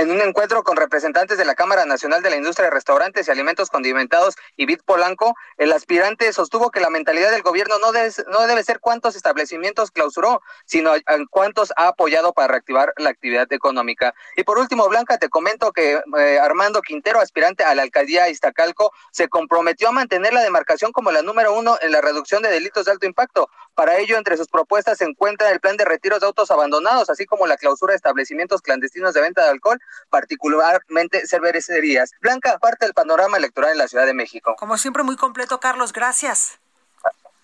[0.01, 3.29] En un encuentro con representantes de la Cámara Nacional de la Industria de Restaurantes y
[3.29, 8.09] Alimentos Condimentados y Bit Polanco, el aspirante sostuvo que la mentalidad del gobierno no debe,
[8.31, 10.93] no debe ser cuántos establecimientos clausuró, sino
[11.29, 14.15] cuántos ha apoyado para reactivar la actividad económica.
[14.35, 18.91] Y por último, Blanca, te comento que eh, Armando Quintero, aspirante a la alcaldía Iztacalco,
[19.11, 22.85] se comprometió a mantener la demarcación como la número uno en la reducción de delitos
[22.85, 23.51] de alto impacto.
[23.75, 27.25] Para ello, entre sus propuestas se encuentra el plan de retiros de autos abandonados, así
[27.25, 29.79] como la clausura de establecimientos clandestinos de venta de alcohol
[30.09, 32.11] particularmente cervecerías.
[32.21, 34.55] Blanca, parte del panorama electoral en la Ciudad de México.
[34.57, 35.93] Como siempre, muy completo, Carlos.
[35.93, 36.60] Gracias.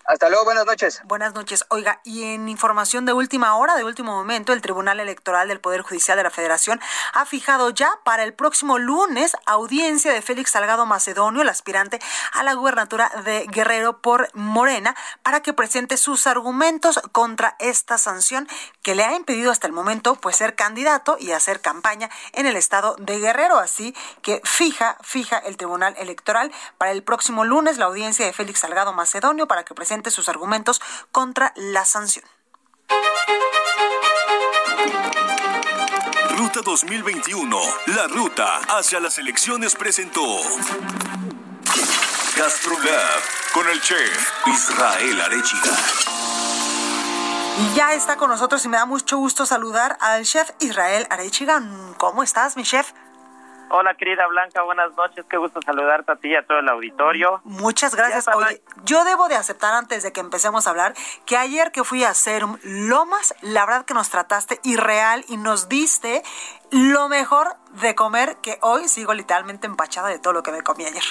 [0.08, 1.02] Hasta luego, buenas noches.
[1.04, 1.66] Buenas noches.
[1.68, 5.82] Oiga, y en información de última hora, de último momento, el Tribunal Electoral del Poder
[5.82, 6.80] Judicial de la Federación
[7.12, 12.00] ha fijado ya para el próximo lunes audiencia de Félix Salgado Macedonio, el aspirante
[12.32, 18.48] a la gubernatura de Guerrero por Morena, para que presente sus argumentos contra esta sanción
[18.84, 22.56] que le ha impedido hasta el momento pues ser candidato y hacer campaña en el
[22.56, 23.58] estado de Guerrero.
[23.58, 28.60] Así que fija, fija el Tribunal Electoral para el próximo lunes la audiencia de Félix
[28.60, 30.82] Salgado Macedonio para que presente sus argumentos
[31.12, 32.26] contra la sanción.
[36.38, 40.24] Ruta 2021, la ruta hacia las elecciones presentó.
[42.38, 43.22] GastroLab
[43.54, 45.76] con el chef Israel Arechiga.
[47.60, 51.64] Y ya está con nosotros y me da mucho gusto saludar al chef Israel Arechiga.
[51.98, 52.94] ¿Cómo estás, mi chef?
[53.70, 55.26] Hola, querida Blanca, buenas noches.
[55.30, 57.42] Qué gusto saludarte a ti y a todo el auditorio.
[57.44, 58.28] Muchas gracias.
[58.34, 60.94] Oye, yo debo de aceptar antes de que empecemos a hablar
[61.26, 65.68] que ayer que fui a hacer Lomas, la verdad que nos trataste irreal y nos
[65.68, 66.24] diste
[66.72, 70.86] lo mejor de comer que hoy sigo literalmente empachada de todo lo que me comí
[70.86, 71.04] ayer.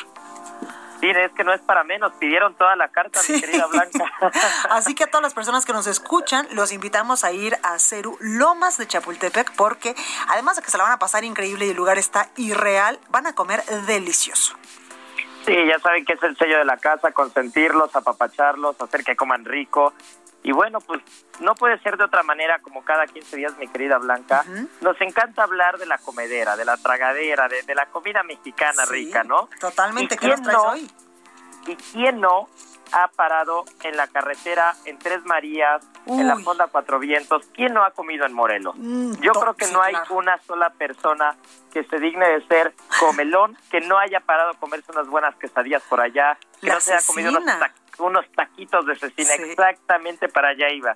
[1.01, 4.13] Sí, es que no es para menos, pidieron toda la carta, mi querida Blanca.
[4.71, 8.17] Así que a todas las personas que nos escuchan, los invitamos a ir a Ceru
[8.21, 9.95] Lomas de Chapultepec, porque
[10.29, 13.27] además de que se la van a pasar increíble y el lugar está irreal, van
[13.27, 14.57] a comer delicioso.
[15.45, 19.45] Sí, ya saben que es el sello de la casa, consentirlos, apapacharlos, hacer que coman
[19.45, 19.93] rico.
[20.47, 21.03] Y bueno, pues
[21.41, 24.45] no puede ser de otra manera como cada 15 días, mi querida Blanca.
[24.81, 29.49] Nos encanta hablar de la comedera, de la tragadera, de, la comida mexicana rica, ¿no?
[29.59, 30.91] Totalmente, ¿qué nos traes hoy?
[31.67, 32.49] ¿Y quién no
[32.93, 37.47] ha parado en la carretera en Tres Marías, en la Fonda Cuatro Vientos?
[37.55, 38.75] ¿Quién no ha comido en Morelos?
[38.77, 41.37] Mm, Yo creo que no hay una sola persona
[41.73, 45.83] que se digne de ser comelón, que no haya parado a comerse unas buenas quesadillas
[45.85, 47.45] por allá, que no se haya comido unos,
[47.99, 50.95] unos taquitos de cecina, exactamente para allá iba.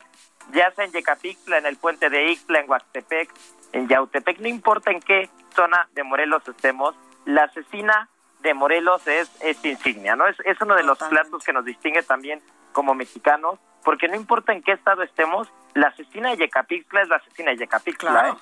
[0.52, 3.32] Ya sea en Yecapixtla, en el puente de Ixtla, en Huastepec,
[3.72, 8.08] en Yautepec, no importa en qué zona de Morelos estemos, la cecina
[8.42, 10.26] de Morelos es, es insignia, ¿no?
[10.26, 12.40] Es, es uno de los platos que nos distingue también
[12.72, 17.20] como mexicanos, porque no importa en qué estado estemos, la cecina de Yecapixtla es la
[17.20, 18.34] cecina de Yecapixtla, ¿eh?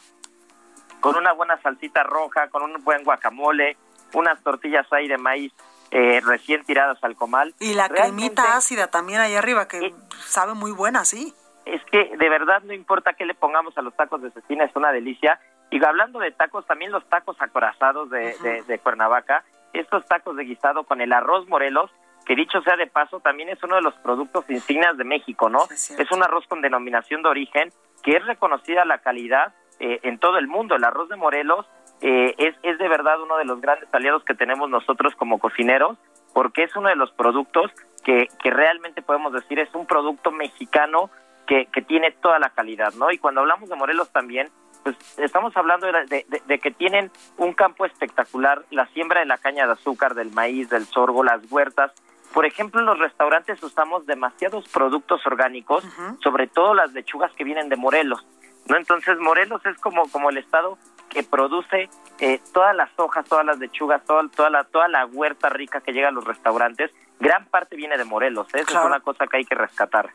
[1.00, 3.76] Con una buena salsita roja, con un buen guacamole,
[4.14, 5.52] unas tortillas ahí de maíz
[5.90, 7.54] eh, recién tiradas al comal.
[7.61, 11.32] Y la cremita ácida también ahí arriba, que sabe muy buena, sí.
[11.64, 14.74] Es que de verdad no importa qué le pongamos a los tacos de cecina, es
[14.74, 15.40] una delicia.
[15.70, 20.85] Y hablando de tacos, también los tacos acorazados de, de, Cuernavaca, estos tacos de guisado
[20.85, 21.90] con el arroz Morelos,
[22.24, 25.61] que dicho sea de paso, también es uno de los productos insignias de México, ¿no?
[25.70, 27.70] es, un arroz con denominación de origen,
[28.02, 30.74] que es reconocida la calidad eh, en todo el mundo.
[30.74, 31.66] El arroz de Morelos
[32.00, 35.96] eh, es, es de verdad uno de los grandes aliados que tenemos nosotros como cocineros,
[36.35, 37.70] porque es uno de los productos
[38.04, 41.11] que, que realmente podemos decir es un producto mexicano
[41.46, 43.11] que, que tiene toda la calidad, ¿no?
[43.11, 44.50] Y cuando hablamos de Morelos también,
[44.94, 49.66] pues estamos hablando de, de, que tienen un campo espectacular, la siembra de la caña
[49.66, 51.93] de azúcar, del maíz, del sorgo, las huertas.
[52.32, 55.84] Por ejemplo, en los restaurantes usamos demasiados productos orgánicos,
[56.22, 58.24] sobre todo las lechugas que vienen de Morelos.
[58.66, 58.76] ¿no?
[58.76, 60.78] Entonces, Morelos es como, como el estado
[61.09, 61.89] que produce
[62.20, 65.93] eh, todas las hojas, todas las lechugas, toda, toda, la, toda la huerta rica que
[65.93, 68.47] llega a los restaurantes, gran parte viene de Morelos.
[68.55, 68.61] ¿eh?
[68.61, 70.11] Esa es una cosa que hay que rescatar.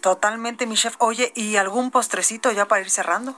[0.00, 0.94] Totalmente, mi chef.
[0.98, 3.34] Oye, ¿y algún postrecito ya para ir cerrando?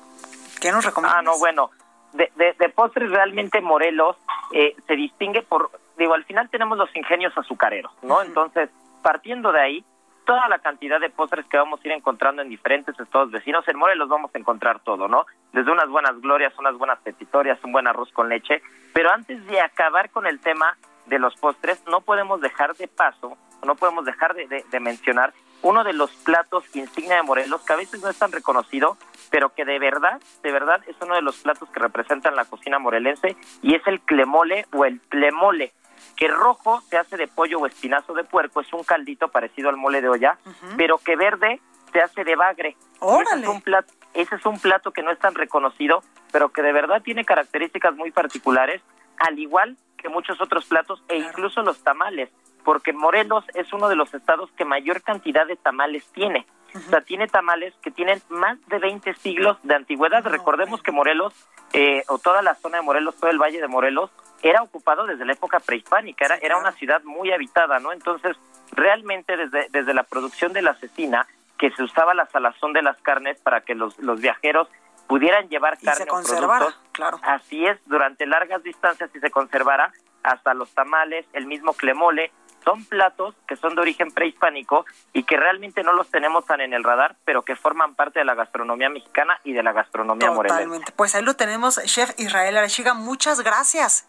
[0.61, 1.19] ¿Qué nos recomiendas?
[1.19, 1.71] Ah, no, bueno,
[2.13, 4.17] de, de, postres realmente Morelos
[4.53, 8.23] eh, se distingue por, digo, al final tenemos los ingenios azucareros, ¿no?
[8.23, 8.71] Entonces,
[9.03, 9.85] partiendo de ahí,
[10.25, 13.79] toda la cantidad de postres que vamos a ir encontrando en diferentes estados vecinos, en
[13.79, 15.27] Morelos vamos a encontrar todo, ¿no?
[15.53, 19.61] Desde unas buenas glorias, unas buenas petitorias, un buen arroz con leche, pero antes de
[19.61, 24.35] acabar con el tema de los postres, no podemos dejar de paso, no podemos dejar
[24.35, 25.33] de, de mencionar
[25.63, 28.97] uno de los platos insignia de Morelos, que a veces no es tan reconocido,
[29.31, 32.79] pero que de verdad, de verdad es uno de los platos que representan la cocina
[32.79, 35.73] morelense y es el clemole o el plemole,
[36.17, 39.77] que rojo se hace de pollo o espinazo de puerco, es un caldito parecido al
[39.77, 40.39] mole de olla,
[40.77, 41.61] pero que verde
[41.93, 42.77] se hace de bagre.
[43.01, 46.03] Ese es, un plato, ese es un plato que no es tan reconocido,
[46.33, 48.83] pero que de verdad tiene características muy particulares,
[49.19, 52.31] al igual que muchos otros platos e incluso los tamales
[52.65, 56.47] porque Morelos es uno de los estados que mayor cantidad de tamales tiene.
[56.75, 60.23] O sea, tiene tamales que tienen más de 20 siglos de antigüedad.
[60.25, 61.33] Recordemos que Morelos,
[61.73, 64.11] eh, o toda la zona de Morelos, todo el valle de Morelos,
[64.43, 67.93] era ocupado desde la época prehispánica, era, era una ciudad muy habitada, ¿no?
[67.93, 68.37] Entonces,
[68.73, 71.27] realmente desde, desde la producción de la cecina,
[71.59, 74.69] que se usaba la salazón de las carnes para que los, los viajeros
[75.09, 77.19] pudieran llevar carne o productos, claro.
[77.23, 79.93] así es, durante largas distancias y se conservara,
[80.23, 82.31] hasta los tamales, el mismo clemole,
[82.69, 86.75] son platos que son de origen prehispánico y que realmente no los tenemos tan en
[86.75, 90.93] el radar, pero que forman parte de la gastronomía mexicana y de la gastronomía Totalmente.
[90.93, 92.93] Pues ahí lo tenemos, Chef Israel Arachiga.
[92.93, 94.07] Muchas gracias.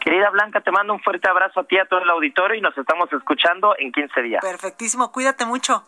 [0.00, 2.76] Querida Blanca, te mando un fuerte abrazo a ti, a todo el auditorio y nos
[2.76, 4.44] estamos escuchando en 15 días.
[4.44, 5.84] Perfectísimo, cuídate mucho.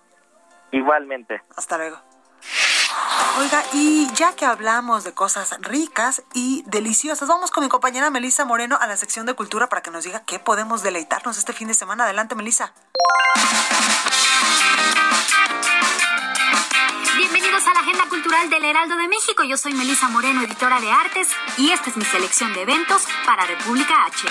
[0.73, 1.43] Igualmente.
[1.57, 2.14] Hasta luego.
[3.39, 8.45] Oiga, y ya que hablamos de cosas ricas y deliciosas, vamos con mi compañera Melisa
[8.45, 11.67] Moreno a la sección de cultura para que nos diga qué podemos deleitarnos este fin
[11.67, 12.05] de semana.
[12.05, 12.73] Adelante, Melisa.
[17.17, 19.43] Bienvenidos a la Agenda Cultural del Heraldo de México.
[19.43, 23.45] Yo soy Melisa Moreno, editora de artes, y esta es mi selección de eventos para
[23.47, 24.29] República H.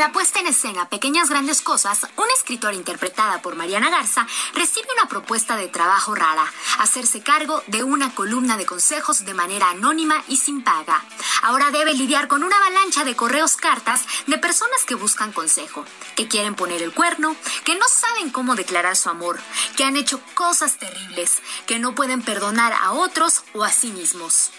[0.00, 5.10] La puesta en escena Pequeñas Grandes Cosas, una escritora interpretada por Mariana Garza recibe una
[5.10, 10.38] propuesta de trabajo rara, hacerse cargo de una columna de consejos de manera anónima y
[10.38, 11.04] sin paga.
[11.42, 15.84] Ahora debe lidiar con una avalancha de correos cartas de personas que buscan consejo,
[16.16, 17.36] que quieren poner el cuerno,
[17.66, 19.38] que no saben cómo declarar su amor,
[19.76, 24.50] que han hecho cosas terribles, que no pueden perdonar a otros o a sí mismos.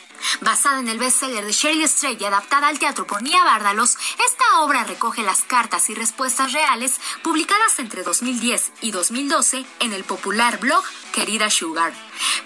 [0.42, 4.62] Basada en el bestseller de Shirley Strait y adaptada al teatro por Nia Bárdalos, esta
[4.62, 10.60] obra recoge las cartas y respuestas reales publicadas entre 2010 y 2012 en el popular
[10.60, 11.94] blog Querida Sugar.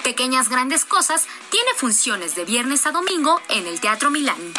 [0.04, 4.54] Pequeñas Grandes Cosas tiene funciones de viernes a domingo en el Teatro Milán.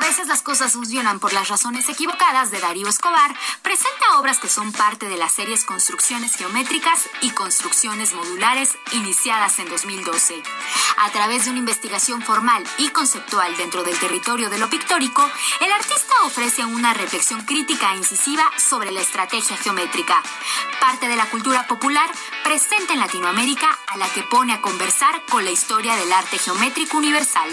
[0.00, 4.48] A veces las cosas funcionan por las razones equivocadas de Darío Escobar, presenta obras que
[4.48, 10.42] son parte de las series Construcciones Geométricas y Construcciones Modulares iniciadas en 2012.
[10.96, 15.22] A través de una investigación formal y conceptual dentro del territorio de lo pictórico,
[15.60, 20.22] el artista ofrece una reflexión crítica e incisiva sobre la estrategia geométrica,
[20.80, 22.10] parte de la cultura popular
[22.42, 26.96] presente en Latinoamérica a la que pone a conversar con la historia del arte geométrico
[26.96, 27.50] universal.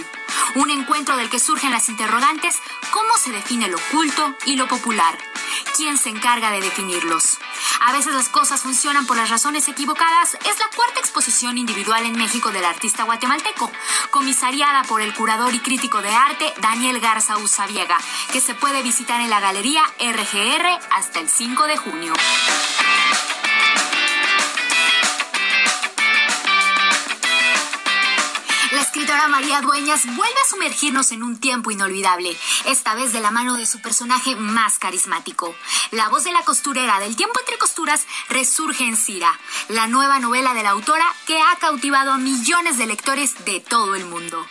[0.55, 2.55] Un encuentro del que surgen las interrogantes,
[2.91, 5.17] ¿cómo se define lo oculto y lo popular?
[5.75, 7.37] ¿Quién se encarga de definirlos?
[7.81, 10.35] A veces las cosas funcionan por las razones equivocadas.
[10.35, 13.71] Es la cuarta exposición individual en México del artista guatemalteco,
[14.09, 17.97] comisariada por el curador y crítico de arte Daniel Garza Usabiega,
[18.31, 22.13] que se puede visitar en la galería RGR hasta el 5 de junio.
[29.07, 32.35] Escritora María Dueñas vuelve a sumergirnos en un tiempo inolvidable,
[32.65, 35.55] esta vez de la mano de su personaje más carismático.
[35.91, 39.31] La voz de la costurera del tiempo entre costuras resurge en Cira,
[39.69, 43.95] la nueva novela de la autora que ha cautivado a millones de lectores de todo
[43.95, 44.45] el mundo.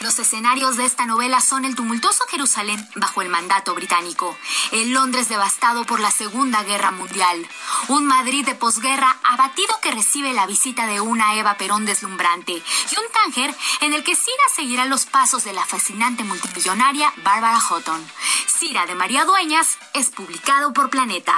[0.00, 4.36] Los escenarios de esta novela son el tumultuoso Jerusalén bajo el mandato británico,
[4.72, 7.46] el Londres devastado por la Segunda Guerra Mundial,
[7.88, 12.98] un Madrid de posguerra abatido que recibe la visita de una Eva Perón deslumbrante y
[12.98, 18.04] un Tánger en el que Cira seguirá los pasos de la fascinante multimillonaria Bárbara Houghton.
[18.46, 21.34] Cira de María Dueñas es publicado por Planeta.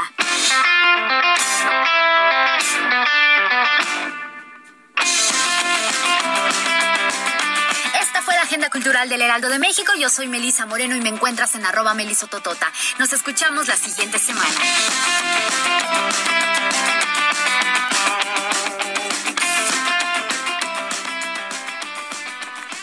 [8.47, 9.93] Agenda Cultural del Heraldo de México.
[9.99, 12.71] Yo soy Melisa Moreno y me encuentras en arroba melisototota.
[12.97, 14.49] Nos escuchamos la siguiente semana.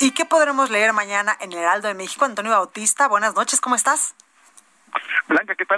[0.02, 2.26] ¿Y qué podremos leer mañana en el Heraldo de México?
[2.26, 4.16] Antonio Bautista, buenas noches, ¿cómo estás?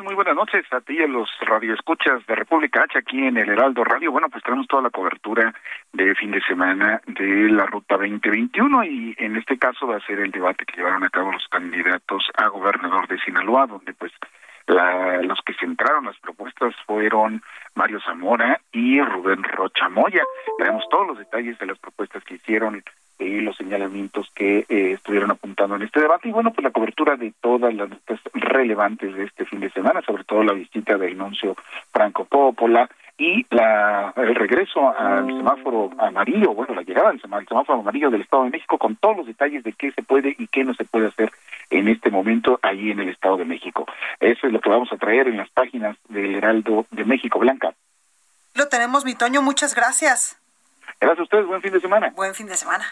[0.03, 3.49] Muy buenas noches a ti y a los radioescuchas de República H aquí en el
[3.49, 4.11] Heraldo Radio.
[4.11, 5.53] Bueno, pues tenemos toda la cobertura
[5.93, 10.19] de fin de semana de la Ruta 2021 y en este caso va a ser
[10.19, 14.11] el debate que llevaron a cabo los candidatos a gobernador de Sinaloa, donde pues
[14.67, 17.41] la, los que centraron las propuestas fueron
[17.73, 20.23] Mario Zamora y Rubén Rocha Moya.
[20.57, 22.83] Tenemos todos los detalles de las propuestas que hicieron
[23.19, 26.29] y los señalamientos que eh, estuvieron apuntando en este debate.
[26.29, 30.01] Y bueno pues la cobertura de todas las notas relevantes de este fin de semana
[30.01, 31.55] sobre todo la visita del nuncio
[31.91, 38.09] Franco Coppola y la el regreso al semáforo amarillo bueno la llegada al semáforo amarillo
[38.09, 40.73] del Estado de México con todos los detalles de qué se puede y qué no
[40.73, 41.31] se puede hacer
[41.69, 43.85] en este momento ahí en el Estado de México.
[44.19, 47.39] Eso es lo que vamos a traer en las páginas del Heraldo de México.
[47.39, 47.73] Blanca.
[48.53, 49.41] Lo tenemos mi Toño.
[49.41, 50.39] Muchas gracias
[50.99, 52.11] Gracias a ustedes, buen fin de semana.
[52.15, 52.85] Buen fin de semana.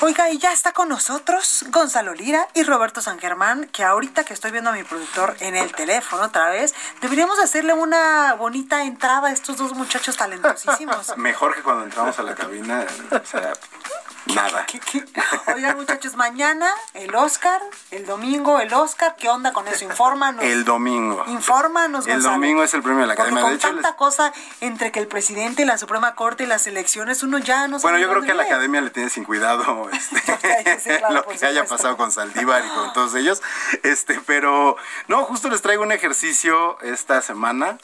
[0.00, 4.34] Oiga, y ya está con nosotros Gonzalo Lira y Roberto San Germán, que ahorita que
[4.34, 9.28] estoy viendo a mi productor en el teléfono otra vez, deberíamos hacerle una bonita entrada
[9.28, 11.16] a estos dos muchachos talentosísimos.
[11.18, 13.52] Mejor que cuando entramos a la cabina, o sea,
[14.26, 14.64] nada.
[14.66, 15.04] ¿Qué, qué?
[15.54, 17.60] Oigan, muchachos, mañana el Oscar,
[17.90, 19.84] el domingo el Oscar, ¿qué onda con eso?
[19.84, 20.44] Infórmanos.
[20.44, 21.24] El domingo.
[21.28, 22.34] Infórmanos, El Gonzalo.
[22.34, 23.40] domingo es el premio de la Academia.
[23.42, 26.46] Porque De con hecho, les- tanta cosa entre que el presidente la Suprema Corte y
[26.46, 29.10] las elecciones, uno ya no sabe Bueno, yo creo que a la academia le tiene
[29.10, 31.76] sin cuidado este, sí, claro, lo que haya supuesto.
[31.76, 33.42] pasado con Saldívar y con todos ellos.
[33.82, 34.76] Este, pero
[35.08, 37.78] no, justo les traigo un ejercicio esta semana.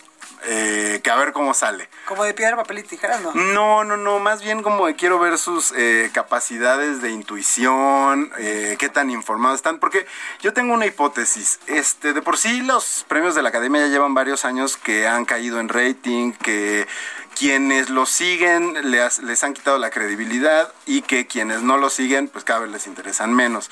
[0.44, 1.88] Eh, que a ver cómo sale.
[2.06, 3.32] Como de piedra, papel y tijeras, ¿no?
[3.34, 8.76] No, no, no, más bien como que quiero ver sus eh, capacidades de intuición, eh,
[8.78, 10.06] qué tan informados están, porque
[10.40, 11.60] yo tengo una hipótesis.
[11.66, 15.24] Este, de por sí los premios de la Academia ya llevan varios años que han
[15.24, 16.86] caído en rating, que
[17.38, 22.26] quienes lo siguen les, les han quitado la credibilidad y que quienes no lo siguen,
[22.26, 23.70] pues cada vez les interesan menos.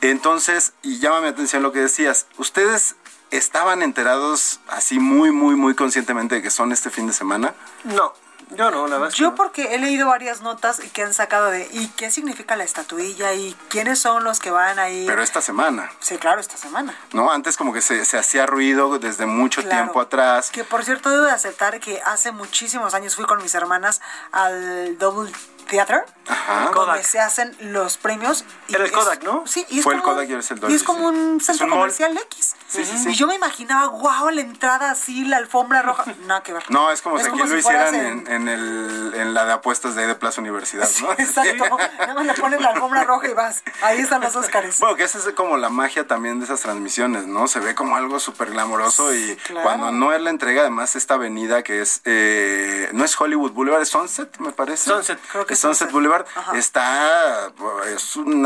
[0.00, 2.94] Entonces, y llama mi atención lo que decías, ustedes
[3.30, 7.54] estaban enterados así muy, muy, muy conscientemente de que son este fin de semana.
[7.84, 8.12] No,
[8.56, 9.14] yo no, la verdad.
[9.14, 9.34] Yo no.
[9.36, 13.56] porque he leído varias notas que han sacado de y qué significa la estatuilla y
[13.68, 15.04] quiénes son los que van ahí.
[15.06, 15.88] Pero esta semana.
[16.00, 16.94] Sí, claro, esta semana.
[17.12, 17.30] ¿no?
[17.30, 19.76] Antes como que se, se hacía ruido desde mucho Claro.
[19.84, 20.50] tiempo atrás.
[20.50, 24.00] Que por cierto debo de aceptar que hace muchísimos años fui con mis hermanas
[24.32, 25.30] al Double
[25.68, 26.72] Theater, Ajá.
[26.74, 28.44] donde se hacen los premios.
[28.66, 29.44] y Era el es- Kodak, ¿no?
[29.46, 31.16] Sí, y es Fue el Kodak y ahora es el y Dolby, es como sí.
[31.16, 32.56] un centro comercial X.
[32.70, 33.10] Sí, sí, sí.
[33.10, 36.04] Y yo me imaginaba, wow, la entrada así, la alfombra roja.
[36.26, 36.62] Nada que ver.
[36.68, 39.96] No, es como si aquí lo si hicieran en, en el, en la de apuestas
[39.96, 41.12] de, ahí de Plaza Universidad, ¿no?
[41.18, 41.64] Exacto.
[41.98, 43.64] Nada más le pones la alfombra roja y vas.
[43.82, 44.78] Ahí están los Óscares.
[44.78, 47.48] Bueno, que esa es como la magia también de esas transmisiones, ¿no?
[47.48, 49.64] Se ve como algo súper glamoroso y claro.
[49.64, 53.82] cuando no es la entrega, además, esta avenida que es, eh, no es Hollywood Boulevard,
[53.82, 54.90] es Sunset, me parece.
[54.90, 55.92] Sunset, creo que es es Sunset, Sunset.
[55.92, 56.26] Boulevard.
[56.36, 56.56] Ajá.
[56.56, 57.50] Está,
[57.92, 58.42] es un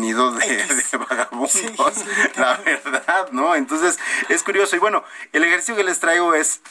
[0.00, 1.52] nido de, de vagabundos,
[2.36, 3.54] la verdad, ¿no?
[3.70, 3.98] Entonces,
[4.30, 4.76] es curioso.
[4.76, 6.62] Y bueno, el ejercicio que les traigo es,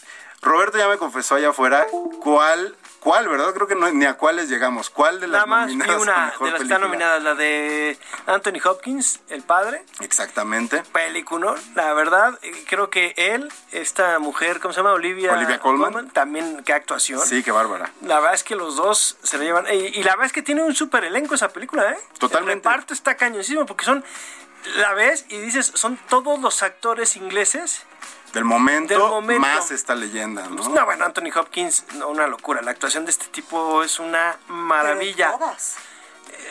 [0.41, 1.85] Roberto ya me confesó allá afuera,
[2.21, 2.75] ¿cuál...
[2.99, 3.53] ¿Cuál, verdad?
[3.53, 4.89] Creo que no, ni a cuáles llegamos.
[4.89, 6.79] ¿Cuál de las Nada más nominadas una de las que están película?
[6.79, 9.85] nominadas, la de Anthony Hopkins, el padre.
[10.01, 10.83] Exactamente.
[10.91, 14.91] Película, la verdad, eh, creo que él, esta mujer, ¿cómo se llama?
[14.91, 16.09] Olivia, Olivia Colman.
[16.09, 17.21] también, qué actuación.
[17.21, 17.93] Sí, qué bárbara.
[18.01, 19.67] La verdad es que los dos se la llevan.
[19.67, 21.97] Y, y la verdad es que tiene un súper elenco esa película, ¿eh?
[22.17, 22.67] Totalmente.
[22.67, 24.03] El reparto está cañoncísimo porque son.
[24.77, 27.83] La ves y dices, son todos los actores ingleses.
[28.33, 29.41] Del momento, Del momento.
[29.47, 30.67] más esta leyenda, ¿no?
[30.69, 32.61] No, bueno, Anthony Hopkins, no, una locura.
[32.61, 35.27] La actuación de este tipo es una maravilla.
[35.27, 35.75] Pero todas.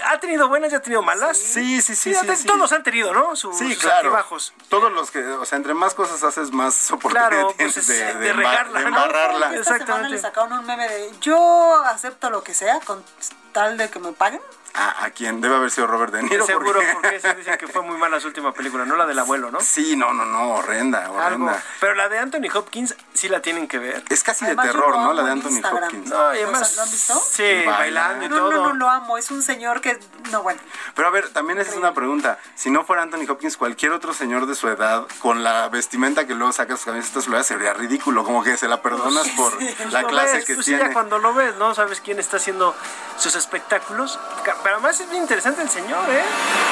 [0.06, 1.36] ¿Ha tenido buenas y ha tenido malas?
[1.38, 2.46] Sí, sí, sí, sí, sí.
[2.46, 3.36] Todos han tenido, ¿no?
[3.36, 3.96] Su- Sí, sus claro.
[4.08, 4.52] altibajos.
[4.68, 8.08] Todos los que, o sea, entre más cosas haces, más oportunidad Claro, tienes pues, de,
[8.10, 9.04] es de de embar- regarla, de ¿no?
[9.06, 10.08] semana Exactamente.
[10.10, 13.04] le sacaron un meme de yo acepto lo que sea con
[13.52, 14.40] tal de que me paguen.
[14.76, 15.40] ¿A, a quién?
[15.40, 16.44] Debe haber sido Robert De Niro.
[16.46, 19.18] Seguro, porque- porque se dice que fue muy mala su última película, no la del
[19.18, 19.60] abuelo, ¿no?
[19.60, 21.16] Sí, no, no, no, horrenda, Algo.
[21.18, 21.62] horrenda.
[21.80, 24.04] Pero la de Anthony Hopkins sí la tienen que ver.
[24.08, 25.12] Es casi Además, de terror, ¿no?
[25.12, 25.84] La de Anthony Instagram.
[25.84, 26.08] Hopkins.
[26.10, 26.76] No, y además.
[26.76, 27.14] ¿lo han visto?
[27.30, 28.50] Sí, bailando y No, todo.
[28.52, 29.16] no, no lo amo.
[29.18, 29.98] Es un señor que.
[30.30, 30.60] No, bueno.
[30.94, 32.38] Pero a ver, también esa es una pregunta.
[32.54, 36.34] Si no fuera Anthony Hopkins, cualquier otro señor de su edad, con la vestimenta que
[36.34, 38.24] luego saca sus camisetas, lo sería ridículo.
[38.24, 39.52] Como que se la perdonas por
[39.90, 40.88] la clase ves, que pues sí, tiene.
[40.88, 41.74] ya cuando lo ves, ¿no?
[41.74, 42.74] Sabes quién está haciendo
[43.16, 44.18] sus espectáculos.
[44.66, 46.24] Pero además es bien interesante el señor, ¿eh?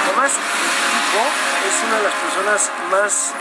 [0.09, 1.25] Además, tipo
[1.69, 3.35] es una de las personas más,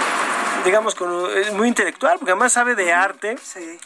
[0.64, 3.36] digamos, con, es muy intelectual, porque además sabe de arte.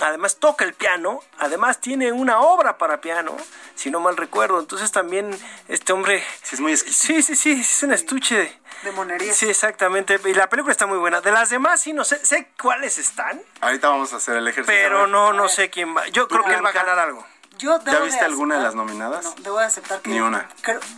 [0.02, 1.22] Además toca el piano.
[1.40, 3.38] Además tiene una obra para piano,
[3.76, 4.60] si no mal recuerdo.
[4.60, 5.32] Entonces también
[5.70, 6.22] este hombre...
[6.44, 8.60] Sí, es muy Sí, sí, sí, es un estuche de...
[8.84, 9.34] De monería.
[9.34, 10.20] Sí, exactamente.
[10.26, 11.22] Y la película está muy buena.
[11.22, 14.78] De las demás, sí, no sé, sé cuáles están, Ahorita vamos a hacer el ejercicio.
[14.78, 16.06] pero no, no sé quién va.
[16.10, 17.26] Yo creo que él va a ganar algo.
[17.58, 19.24] Yo ¿Ya debo viste de alguna de las nominadas?
[19.24, 20.10] No, debo de aceptar que...
[20.10, 20.48] Ni una.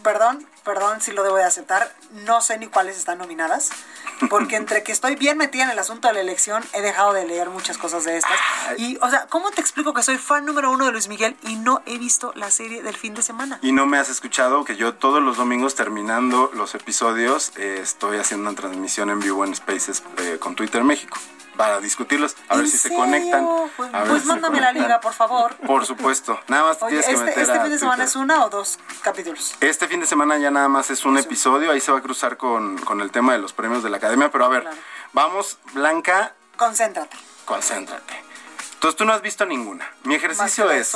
[0.04, 1.94] perdón, perdón si lo debo de aceptar.
[2.26, 3.70] No sé ni cuáles están nominadas.
[4.30, 7.26] Porque entre que estoy bien metida en el asunto de la elección, he dejado de
[7.26, 8.38] leer muchas cosas de estas.
[8.78, 11.56] Y, o sea, ¿cómo te explico que soy fan número uno de Luis Miguel y
[11.56, 13.60] no he visto la serie del fin de semana?
[13.62, 18.18] Y no me has escuchado que yo todos los domingos terminando los episodios eh, estoy
[18.18, 21.18] haciendo una transmisión en vivo en Spaces eh, con Twitter México
[21.60, 23.46] para discutirlos, a ver ¿En si se conectan.
[23.76, 25.58] Pues, a ver pues si se mándame la liga, por favor.
[25.58, 26.40] Por supuesto.
[26.48, 28.08] Nada más te Oye, tienes que este, meter este a fin de semana Twitter.
[28.08, 29.56] es una o dos capítulos.
[29.60, 32.38] Este fin de semana ya nada más es un episodio, ahí se va a cruzar
[32.38, 34.70] con, con el tema de los premios de la academia, pero a ver,
[35.12, 37.18] vamos, Blanca, Concéntrate.
[37.44, 38.24] concéntrate.
[38.76, 39.86] Entonces tú no has visto ninguna.
[40.04, 40.96] Mi ejercicio es,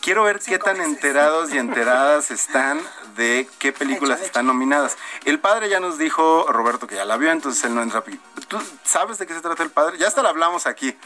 [0.00, 2.80] quiero ver qué tan enterados y enteradas están
[3.18, 4.96] de qué películas están nominadas.
[5.26, 8.02] El padre ya nos dijo, Roberto, que ya la vio, entonces él no entra.
[8.48, 9.98] ¿Tú sabes de qué se trata el padre?
[9.98, 10.96] Ya hasta la hablamos aquí.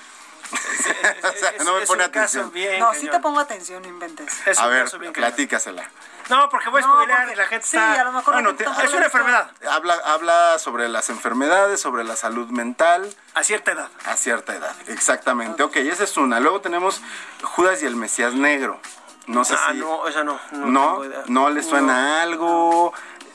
[0.52, 2.52] O sea, no me es pone un caso atención.
[2.52, 4.30] bien no, sí te pongo atención, no inventes.
[4.46, 5.30] Es a un ver, caso bien cañón.
[5.30, 5.88] platícasela.
[6.28, 8.00] No, porque voy a No, spoilear porque- y la gente sí, está...
[8.00, 12.16] a lo mejor Bueno, te- es una enfermedad Habla, habla sobre las enfermedades, sobre la
[12.16, 13.88] salud mental a cierta edad.
[14.04, 14.74] a cierta edad.
[14.88, 15.62] Exactamente.
[15.62, 16.38] Ok, esa es una.
[16.38, 17.00] Luego tenemos
[17.42, 18.78] Judas y el Mesías Negro.
[19.26, 19.78] No sé Ah, si...
[19.78, 20.38] no, esa no.
[20.52, 22.92] No, No, no le suena algo.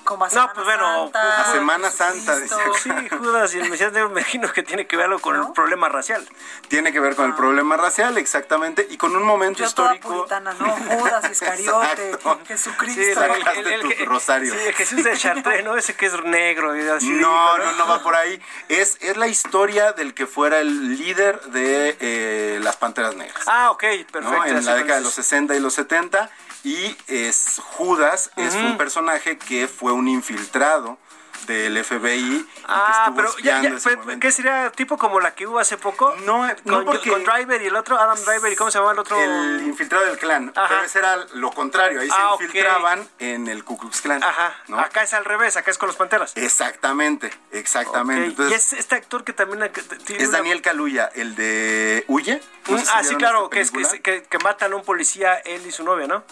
[0.07, 2.73] Como a No, Semana pues bueno, Santa, A Semana Santa, Jesucristo.
[2.81, 5.51] Sí, Judas y el Mesías Negro me imagino que tiene que ver algo con el
[5.51, 6.25] problema racial.
[6.69, 10.19] Tiene que ver con el problema racial, exactamente, y con un momento Yo toda histórico.
[10.19, 10.71] puritana, ¿no?
[10.71, 12.17] Judas, Iscariote.
[12.47, 13.01] Jesucristo.
[13.01, 14.53] Sí, la- Sacaste tu rosario.
[14.53, 15.75] Sí, el Jesús de Chartré, ¿no?
[15.75, 17.09] Ese que es negro y así.
[17.09, 18.41] No, no, no va por ahí.
[18.69, 23.43] Es, es la historia del que fuera el líder de eh, las Panteras Negras.
[23.47, 24.07] Ah, ok, ¿no?
[24.07, 24.45] perfecto.
[24.45, 25.25] En así la década de los conoces.
[25.25, 26.29] 60 y los 70.
[26.63, 28.65] Y es Judas, es Ujú.
[28.65, 30.97] un personaje que fue un infiltrado
[31.45, 32.43] del FBI.
[32.43, 33.97] que Ah, pero ya, ese.
[34.19, 36.13] ¿qué sería tipo como la que hubo hace poco?
[36.25, 38.91] No, no con, porque- con Driver y el otro, Adam Driver, ¿y cómo se llama
[38.93, 39.19] el otro?
[39.21, 40.51] El infiltrado del clan.
[40.55, 40.67] Ajá.
[40.69, 42.01] Pero ese era lo contrario.
[42.01, 42.41] Ahí Ah, se ok.
[42.43, 44.23] infiltraban en el Ku Klux Klan.
[44.23, 44.79] Ajá, ¿no?
[44.79, 46.33] acá es al revés, acá es con los Panteras.
[46.35, 48.25] Exactamente, exactamente.
[48.27, 49.71] Entonces, y es este actor que también...
[50.05, 52.41] tiene es una- Daniel Kaluuya, el de Huye.
[52.67, 55.71] No Mm, ah, sí, claro, que, es, que, que, matan a un policía, él y
[55.71, 56.23] su novia, ¿no?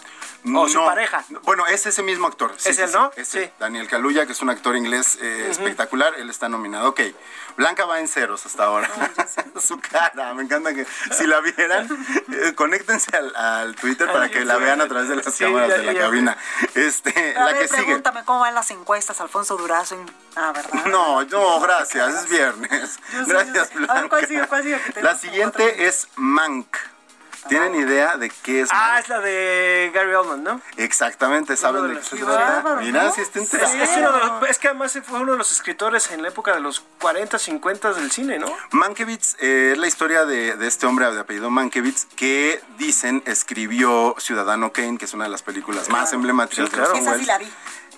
[0.54, 1.24] O su pareja.
[1.44, 2.52] Bueno, es ese mismo actor.
[2.58, 3.10] sí, ¿Es sí, él, no?
[3.16, 3.50] ese, Sí.
[3.58, 6.88] Daniel Kaluuya, que es un actor inglés eh, espectacular, él está nominado.
[6.88, 7.00] Ok,
[7.56, 8.90] Blanca va en ceros hasta ahora.
[9.60, 11.88] Su cara, me encanta que si la vieran,
[12.32, 15.68] eh, conéctense al, al Twitter para que la vean a través de las Sí, cámaras
[15.70, 16.00] ya, de la ya.
[16.00, 16.36] cabina.
[16.74, 17.82] Este, Pero a la ver, que sigue.
[17.84, 19.96] pregúntame cómo van las encuestas, Alfonso Durazo.
[20.36, 20.84] Ah, ¿verdad?
[20.86, 22.98] No, no, gracias, es viernes.
[23.12, 23.74] Yo Gracias, sé.
[23.74, 24.08] A ver, Blanca.
[24.08, 24.46] ¿cuál sigue?
[24.46, 24.80] ¿Cuál sigue?
[24.94, 26.66] Que La siguiente es Mank.
[27.48, 29.02] ¿Tienen idea de qué es Ah, Mank?
[29.04, 30.60] es la de Gary Oldman, ¿no?
[30.76, 33.12] Exactamente, ¿saben de de qué bárbaro, Mira, ¿no?
[33.12, 33.84] si está Es, interesante.
[33.84, 36.54] es uno de los- es que además fue uno de los escritores en la época
[36.54, 38.52] de los 40, 50 del cine, ¿no?
[38.72, 44.14] Mankiewicz eh, es la historia de, de este hombre de apellido Mankiewicz que dicen escribió
[44.18, 46.92] Ciudadano Kane, que es una de las películas más emblemáticas Sí, claro.
[46.92, 47.52] de Orson Esa sí la vi.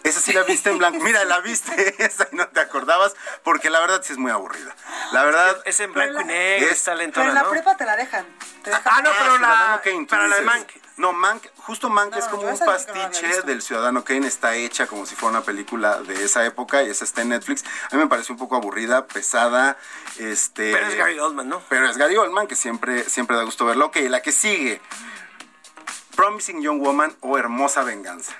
[0.09, 0.99] Esa sí la viste en blanco.
[1.05, 4.75] Mira, la viste esa y no te acordabas porque la verdad sí es muy aburrida.
[5.13, 7.51] La verdad Es en blanco y la- negro, es- Pero en la ¿no?
[7.51, 8.27] prepa te la dejan.
[8.63, 9.83] Te dejan Ah, no, pero Ciudadano la...
[9.83, 10.43] Kane, Para la de.
[10.43, 10.69] Mank.
[10.97, 15.07] No, Mank, justo Mank No, es como un pastiche del Ciudadano Kane, está hecha como
[15.07, 17.65] si fuera una película de esa época y esa está en Netflix.
[17.93, 19.77] A mí me pareció un poco aburrida, pesada,
[20.19, 20.73] este...
[20.73, 21.63] Pero es Gary Oldman, ¿no?
[21.69, 23.87] Pero es Gary Oldman, que siempre, siempre da gusto verlo.
[23.87, 24.81] Ok, la que sigue.
[26.17, 28.33] Promising Young Woman o Hermosa Venganza.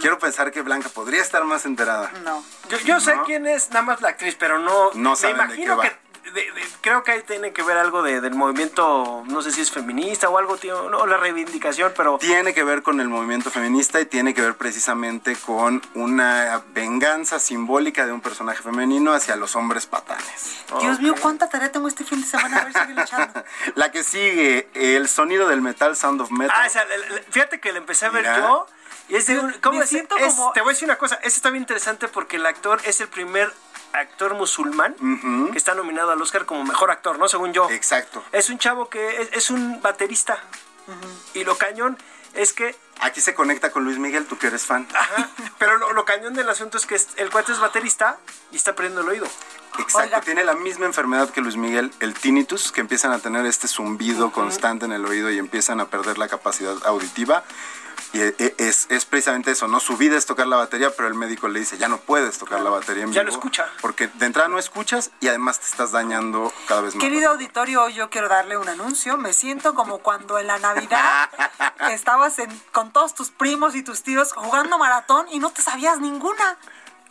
[0.00, 2.10] Quiero pensar que Blanca podría estar más enterada.
[2.24, 2.44] No.
[2.68, 3.24] Yo, yo sé ¿No?
[3.24, 4.90] quién es nada más la actriz, pero no...
[4.94, 5.88] No me saben de imagino qué
[6.24, 6.30] que...
[6.30, 9.60] de- de- creo que ahí tiene que ver algo de- del movimiento, no sé si
[9.60, 12.18] es feminista o algo, tío, no, la reivindicación, pero...
[12.18, 17.38] Tiene que ver con el movimiento feminista y tiene que ver precisamente con una venganza
[17.38, 20.64] simbólica de un personaje femenino hacia los hombres patanes.
[20.80, 22.58] Dios mío, cuánta tarea tengo este fin de semana.
[22.58, 23.44] A ver, sigue echando.
[23.76, 26.54] La que sigue, el sonido del metal, Sound of Metal.
[26.58, 28.38] Ah, la- la- fíjate que la empecé a ver Mira.
[28.38, 28.66] yo.
[29.08, 29.90] Y es de un, ¿cómo Me es?
[29.90, 32.46] siento Es- como- Te voy a decir una cosa, este está bien interesante porque el
[32.46, 33.52] actor es el primer
[33.92, 34.94] actor musulmán
[35.52, 37.28] que está nominado al Oscar como mejor actor, ¿no?
[37.28, 37.70] Según yo.
[37.70, 38.24] Exacto.
[38.32, 40.38] Es un chavo que es, es un baterista.
[41.34, 41.96] Y lo cañón
[42.34, 44.86] es que Aquí se conecta con Luis Miguel, tú que eres fan.
[44.94, 45.28] Ajá,
[45.58, 48.18] pero lo, lo cañón del asunto es que el cuate es baterista
[48.52, 49.26] y está perdiendo el oído.
[49.78, 50.20] Exacto, Oiga.
[50.20, 54.30] tiene la misma enfermedad que Luis Miguel, el tinnitus, que empiezan a tener este zumbido
[54.30, 57.42] constante en el oído y empiezan a perder la capacidad auditiva.
[58.14, 59.80] Y e- e- es, es precisamente eso, ¿no?
[59.80, 62.60] Su vida es tocar la batería, pero el médico le dice, ya no puedes tocar
[62.60, 63.66] la batería en Ya no escucha.
[63.80, 67.02] Porque de entrada no escuchas y además te estás dañando cada vez más.
[67.04, 69.16] Querido auditorio, hoy yo quiero darle un anuncio.
[69.16, 71.28] Me siento como cuando en la Navidad
[71.90, 75.98] estabas en- con todos tus primos y tus tíos jugando maratón y no te sabías
[75.98, 76.56] ninguna.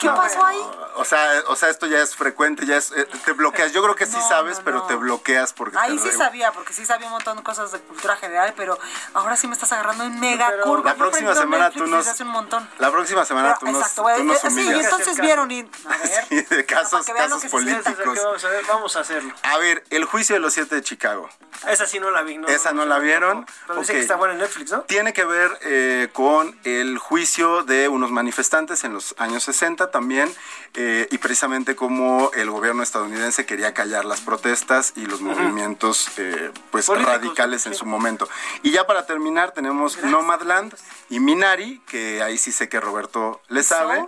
[0.03, 0.59] ¿Qué pasó ahí?
[0.95, 3.71] O sea, o sea, esto ya es frecuente, ya es, eh, te bloqueas.
[3.73, 6.85] Yo creo que sí sabes, pero te bloqueas porque Ahí te sí sabía, porque sí
[6.85, 8.77] sabía un montón de cosas de cultura general, pero
[9.13, 10.91] ahora sí me estás agarrando en mega curva.
[10.91, 12.69] La próxima semana Netflix tú nos- desde hace un montón.
[12.77, 15.59] La próxima semana Pero, tú nos, exacto, tú nos eh, sí, y entonces vieron y
[15.61, 18.17] a ver, Sí, de casos, casos políticos.
[18.23, 19.33] Vamos a, ver, vamos a hacerlo.
[19.43, 21.29] A ver, el juicio de los siete de Chicago.
[21.67, 22.37] Esa sí no la vi.
[22.37, 23.45] No, ¿Esa no la vieron?
[23.67, 23.97] Pero dice Ok.
[23.97, 24.81] que está buena en Netflix, ¿no?
[24.81, 30.29] Tiene que ver eh, con el juicio de unos manifestantes en los años 60 también,
[30.73, 36.51] eh, y precisamente cómo el gobierno estadounidense quería callar las protestas y los movimientos eh,
[36.71, 38.27] pues Políticos, radicales en su momento.
[38.63, 40.73] Y ya para terminar tenemos Nomadland
[41.09, 44.05] y Minari, que ahí sí sé que Roberto le ¿Y sabe?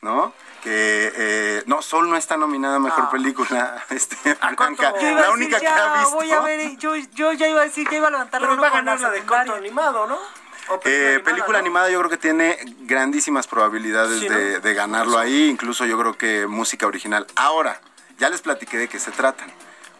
[0.00, 0.32] ¿no?
[0.62, 4.16] Que eh, no, Sol no está nominada a mejor película, este,
[4.56, 4.92] Blanca.
[4.92, 6.16] La decir, única que ha visto.
[6.16, 8.56] Voy a ver, yo, yo ya iba a decir, ya iba a levantar la Pero
[8.56, 10.18] mano va a ganar la de corto animado, ¿no?
[10.68, 14.34] O Eh, película animada yo creo que tiene grandísimas probabilidades Sí, ¿no?
[14.36, 17.26] de, de ganarlo ahí, incluso yo creo que música original.
[17.36, 17.80] Ahora,
[18.18, 19.50] ya les platiqué de qué se tratan.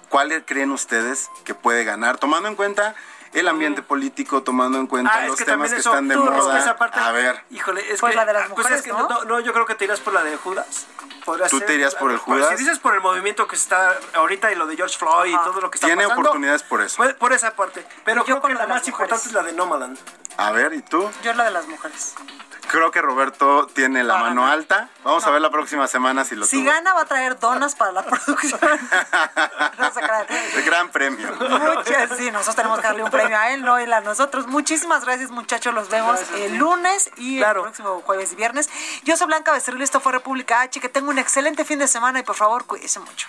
[0.09, 2.19] ¿Cuál creen ustedes que puede ganar?
[2.19, 2.95] Tomando en cuenta
[3.33, 6.14] el ambiente político, tomando en cuenta Ah, es los que temas que eso, están de
[6.14, 6.59] tú, es que moda.
[6.59, 8.93] esa parte- A ver, Híjole, es Pues que, la de las pues mujeres, es que
[8.93, 9.09] ¿no?
[9.09, 10.87] no, no, yo creo que te irás por la de Judas.
[11.51, 11.67] ¿Tú ser.
[11.67, 12.57] te irías por el Pues, Judas?
[12.57, 15.61] Si dices por el movimiento que está ahorita y lo de George Floyd y todo
[15.61, 16.21] lo que está tiene pasando.
[16.23, 16.97] oportunidades por eso.
[16.97, 17.85] Por, por esa parte.
[18.05, 19.99] Pero Yo creo que la de más importante es la de Nomaland.
[20.39, 21.11] A ver, ¿y tú?
[21.22, 22.14] Yo la de las mujeres.
[22.68, 24.89] Creo que Roberto tiene la Para mano alta.
[25.05, 26.66] Vamos a ver la próxima semana si lo Si tuvo.
[26.72, 28.61] gana va a traer donas para la producción.
[29.78, 30.26] no se crean.
[30.57, 31.32] El gran premio.
[31.37, 34.49] Muchas, sí, nosotros tenemos que darle un premio a él, no él a nosotros.
[34.49, 35.72] Muchísimas gracias, muchachos.
[35.72, 38.68] Los vemos el lunes y el próximo jueves y viernes.
[39.05, 40.80] Yo soy Blanca Becerril, esto fue República H.
[40.80, 43.28] Que tenga un excelente fin de semana y por favor, cuídese mucho.